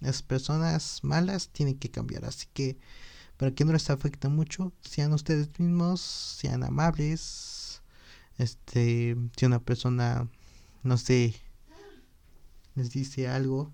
Las 0.00 0.22
personas 0.22 1.00
malas 1.02 1.50
tienen 1.50 1.78
que 1.78 1.90
cambiar, 1.90 2.24
así 2.24 2.46
que 2.54 2.78
para 3.40 3.54
que 3.54 3.64
no 3.64 3.72
les 3.72 3.88
afecte 3.88 4.28
mucho, 4.28 4.70
sean 4.82 5.14
ustedes 5.14 5.58
mismos, 5.58 6.02
sean 6.02 6.62
amables. 6.62 7.80
Este, 8.36 9.16
si 9.34 9.46
una 9.46 9.58
persona, 9.58 10.28
no 10.82 10.98
sé, 10.98 11.34
les 12.74 12.90
dice 12.90 13.28
algo, 13.28 13.72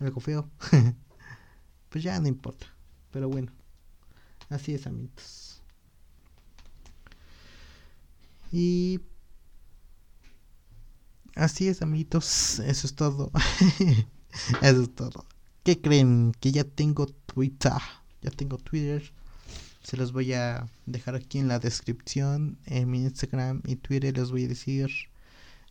algo 0.00 0.20
feo, 0.20 0.50
pues 1.88 2.04
ya 2.04 2.20
no 2.20 2.28
importa. 2.28 2.66
Pero 3.10 3.30
bueno, 3.30 3.50
así 4.50 4.74
es, 4.74 4.86
amigos. 4.86 5.62
Y 8.52 9.00
así 11.36 11.68
es, 11.68 11.80
amiguitos. 11.80 12.58
Eso 12.66 12.86
es 12.86 12.94
todo. 12.94 13.32
Eso 14.60 14.82
es 14.82 14.94
todo. 14.94 15.31
¿Qué 15.64 15.80
creen? 15.80 16.32
Que 16.40 16.50
ya 16.50 16.64
tengo 16.64 17.06
Twitter. 17.06 17.80
Ya 18.20 18.30
tengo 18.30 18.58
Twitter. 18.58 19.12
Se 19.84 19.96
los 19.96 20.12
voy 20.12 20.32
a 20.32 20.66
dejar 20.86 21.14
aquí 21.14 21.38
en 21.38 21.46
la 21.46 21.60
descripción. 21.60 22.58
En 22.66 22.90
mi 22.90 22.98
Instagram 23.02 23.62
y 23.64 23.76
Twitter 23.76 24.16
les 24.18 24.32
voy 24.32 24.46
a 24.46 24.48
decir. 24.48 24.90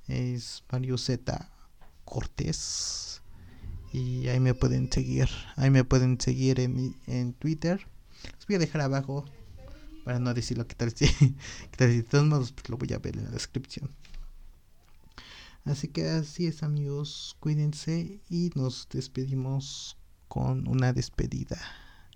Es 0.07 0.63
Mario 0.71 0.97
Z 0.97 1.49
Cortés. 2.05 3.21
Y 3.91 4.29
ahí 4.29 4.39
me 4.39 4.53
pueden 4.53 4.89
seguir. 4.89 5.27
Ahí 5.57 5.69
me 5.69 5.83
pueden 5.83 6.21
seguir 6.21 6.61
en, 6.61 6.95
en 7.07 7.33
Twitter. 7.33 7.85
Les 8.37 8.47
voy 8.47 8.55
a 8.55 8.59
dejar 8.59 8.81
abajo. 8.81 9.25
Para 10.05 10.19
no 10.19 10.33
decir 10.33 10.57
lo 10.57 10.67
que 10.67 10.75
tal 10.75 10.95
si. 10.95 11.05
De 11.77 12.03
todos 12.03 12.25
modos, 12.25 12.53
pues 12.53 12.69
lo 12.69 12.77
voy 12.77 12.93
a 12.93 12.99
ver 12.99 13.17
en 13.17 13.25
la 13.25 13.31
descripción. 13.31 13.89
Así 15.65 15.87
que 15.87 16.09
así 16.09 16.47
es 16.47 16.63
amigos, 16.63 17.37
cuídense 17.39 18.19
y 18.29 18.49
nos 18.55 18.87
despedimos 18.89 19.97
con 20.27 20.67
una 20.67 20.91
despedida 20.91 21.59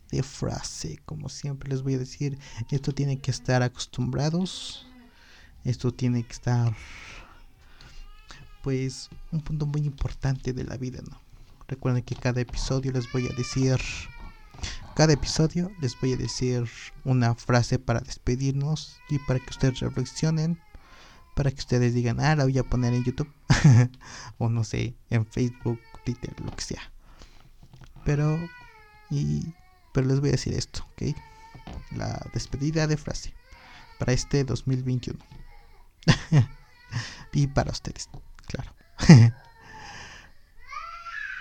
de 0.09 0.23
frase. 0.23 0.99
Como 1.05 1.29
siempre 1.29 1.69
les 1.69 1.83
voy 1.83 1.93
a 1.93 1.99
decir, 1.99 2.39
esto 2.71 2.91
tiene 2.91 3.19
que 3.19 3.31
estar 3.31 3.61
acostumbrados. 3.61 4.87
Esto 5.63 5.91
tiene 5.91 6.23
que 6.23 6.33
estar 6.33 6.75
pues 8.63 9.09
un 9.31 9.41
punto 9.41 9.67
muy 9.67 9.81
importante 9.81 10.53
de 10.53 10.63
la 10.63 10.77
vida, 10.77 11.01
¿no? 11.07 11.21
Recuerden 11.67 12.03
que 12.03 12.15
cada 12.15 12.41
episodio 12.41 12.91
les 12.91 13.11
voy 13.11 13.27
a 13.27 13.35
decir 13.35 13.79
cada 14.95 15.13
episodio 15.13 15.71
les 15.81 15.99
voy 15.99 16.13
a 16.13 16.17
decir 16.17 16.69
una 17.03 17.35
frase 17.35 17.77
para 17.79 17.99
despedirnos 17.99 18.97
y 19.09 19.19
para 19.19 19.39
que 19.39 19.49
ustedes 19.49 19.79
reflexionen 19.81 20.57
para 21.35 21.51
que 21.51 21.59
ustedes 21.59 21.93
digan, 21.93 22.19
ah, 22.21 22.35
la 22.35 22.45
voy 22.45 22.57
a 22.57 22.63
poner 22.63 22.93
en 22.93 23.03
YouTube 23.03 23.31
o 24.39 24.49
no 24.49 24.63
sé, 24.63 24.95
en 25.09 25.25
Facebook, 25.25 25.79
Twitter, 26.03 26.33
lo 26.39 26.51
que 26.55 26.63
sea. 26.63 26.91
Pero, 28.05 28.39
y, 29.09 29.53
pero 29.93 30.07
les 30.07 30.21
voy 30.21 30.29
a 30.29 30.33
decir 30.33 30.53
esto, 30.53 30.85
¿ok? 30.93 31.15
La 31.91 32.25
despedida 32.33 32.87
de 32.87 32.97
frase 32.97 33.33
para 33.99 34.13
este 34.13 34.45
2021. 34.45 35.19
y 37.33 37.47
para 37.47 37.71
ustedes, 37.71 38.09
claro. 38.47 38.73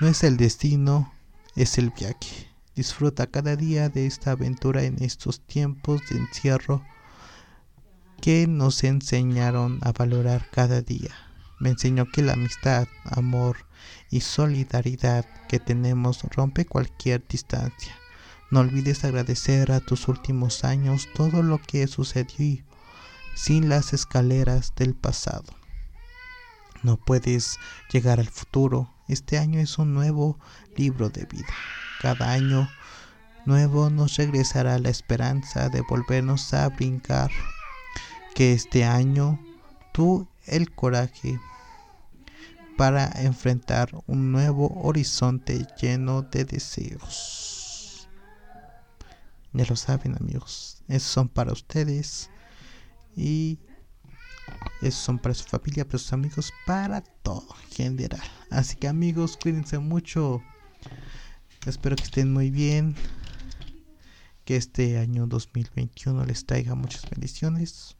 no 0.00 0.08
es 0.08 0.24
el 0.24 0.36
destino, 0.36 1.12
es 1.54 1.78
el 1.78 1.90
viaje. 1.90 2.48
Disfruta 2.74 3.28
cada 3.28 3.54
día 3.54 3.88
de 3.88 4.06
esta 4.06 4.32
aventura 4.32 4.82
en 4.82 5.00
estos 5.00 5.40
tiempos 5.40 6.02
de 6.10 6.18
encierro 6.18 6.82
que 8.24 8.46
nos 8.46 8.84
enseñaron 8.84 9.80
a 9.82 9.92
valorar 9.92 10.48
cada 10.50 10.80
día. 10.80 11.10
Me 11.58 11.68
enseñó 11.68 12.10
que 12.10 12.22
la 12.22 12.32
amistad, 12.32 12.88
amor 13.04 13.66
y 14.10 14.22
solidaridad 14.22 15.26
que 15.46 15.58
tenemos 15.58 16.22
rompe 16.34 16.64
cualquier 16.64 17.22
distancia. 17.28 17.94
No 18.50 18.60
olvides 18.60 19.04
agradecer 19.04 19.72
a 19.72 19.80
tus 19.80 20.08
últimos 20.08 20.64
años 20.64 21.06
todo 21.14 21.42
lo 21.42 21.58
que 21.58 21.86
sucedió 21.86 22.64
sin 23.34 23.68
las 23.68 23.92
escaleras 23.92 24.72
del 24.74 24.94
pasado. 24.94 25.52
No 26.82 26.96
puedes 26.96 27.58
llegar 27.92 28.20
al 28.20 28.30
futuro. 28.30 28.88
Este 29.06 29.36
año 29.36 29.60
es 29.60 29.76
un 29.76 29.92
nuevo 29.92 30.38
libro 30.78 31.10
de 31.10 31.26
vida. 31.26 31.52
Cada 32.00 32.32
año 32.32 32.70
nuevo 33.44 33.90
nos 33.90 34.16
regresará 34.16 34.78
la 34.78 34.88
esperanza 34.88 35.68
de 35.68 35.82
volvernos 35.82 36.54
a 36.54 36.70
brincar 36.70 37.30
que 38.34 38.52
este 38.52 38.84
año 38.84 39.38
tú 39.92 40.28
el 40.46 40.74
coraje 40.74 41.40
para 42.76 43.06
enfrentar 43.22 43.90
un 44.06 44.32
nuevo 44.32 44.66
horizonte 44.82 45.66
lleno 45.80 46.22
de 46.22 46.44
deseos. 46.44 48.08
Ya 49.52 49.64
lo 49.66 49.76
saben 49.76 50.16
amigos, 50.20 50.82
esos 50.88 51.08
son 51.10 51.28
para 51.28 51.52
ustedes 51.52 52.28
y 53.16 53.60
esos 54.82 55.00
son 55.00 55.20
para 55.20 55.34
su 55.34 55.44
familia, 55.44 55.84
para 55.84 55.98
sus 55.98 56.12
amigos, 56.12 56.52
para 56.66 57.02
todo 57.02 57.46
en 57.62 57.70
general. 57.70 58.28
Así 58.50 58.74
que 58.74 58.88
amigos, 58.88 59.38
cuídense 59.40 59.78
mucho. 59.78 60.42
Espero 61.66 61.94
que 61.94 62.02
estén 62.02 62.32
muy 62.32 62.50
bien. 62.50 62.96
Que 64.44 64.56
este 64.56 64.98
año 64.98 65.26
2021 65.26 66.24
les 66.26 66.44
traiga 66.44 66.74
muchas 66.74 67.08
bendiciones 67.08 67.96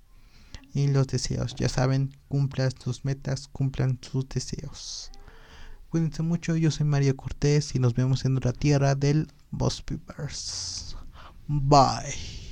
y 0.75 0.89
los 0.89 1.07
deseos. 1.07 1.55
Ya 1.55 1.69
saben, 1.69 2.15
cumplan 2.29 2.73
sus 2.79 3.05
metas, 3.05 3.49
cumplan 3.49 3.99
sus 4.03 4.29
deseos. 4.29 5.11
Cuídense 5.89 6.23
mucho, 6.23 6.57
yo 6.57 6.71
soy 6.73 6.87
Mario 6.87 7.17
Cortés 7.17 7.75
y 7.77 7.79
nos 7.79 7.95
vemos 7.95 8.25
en 8.25 8.37
otra 8.37 8.53
tierra 8.53 8.97
del 8.97 9.29
Boss 9.51 9.85
Bye. 11.47 12.44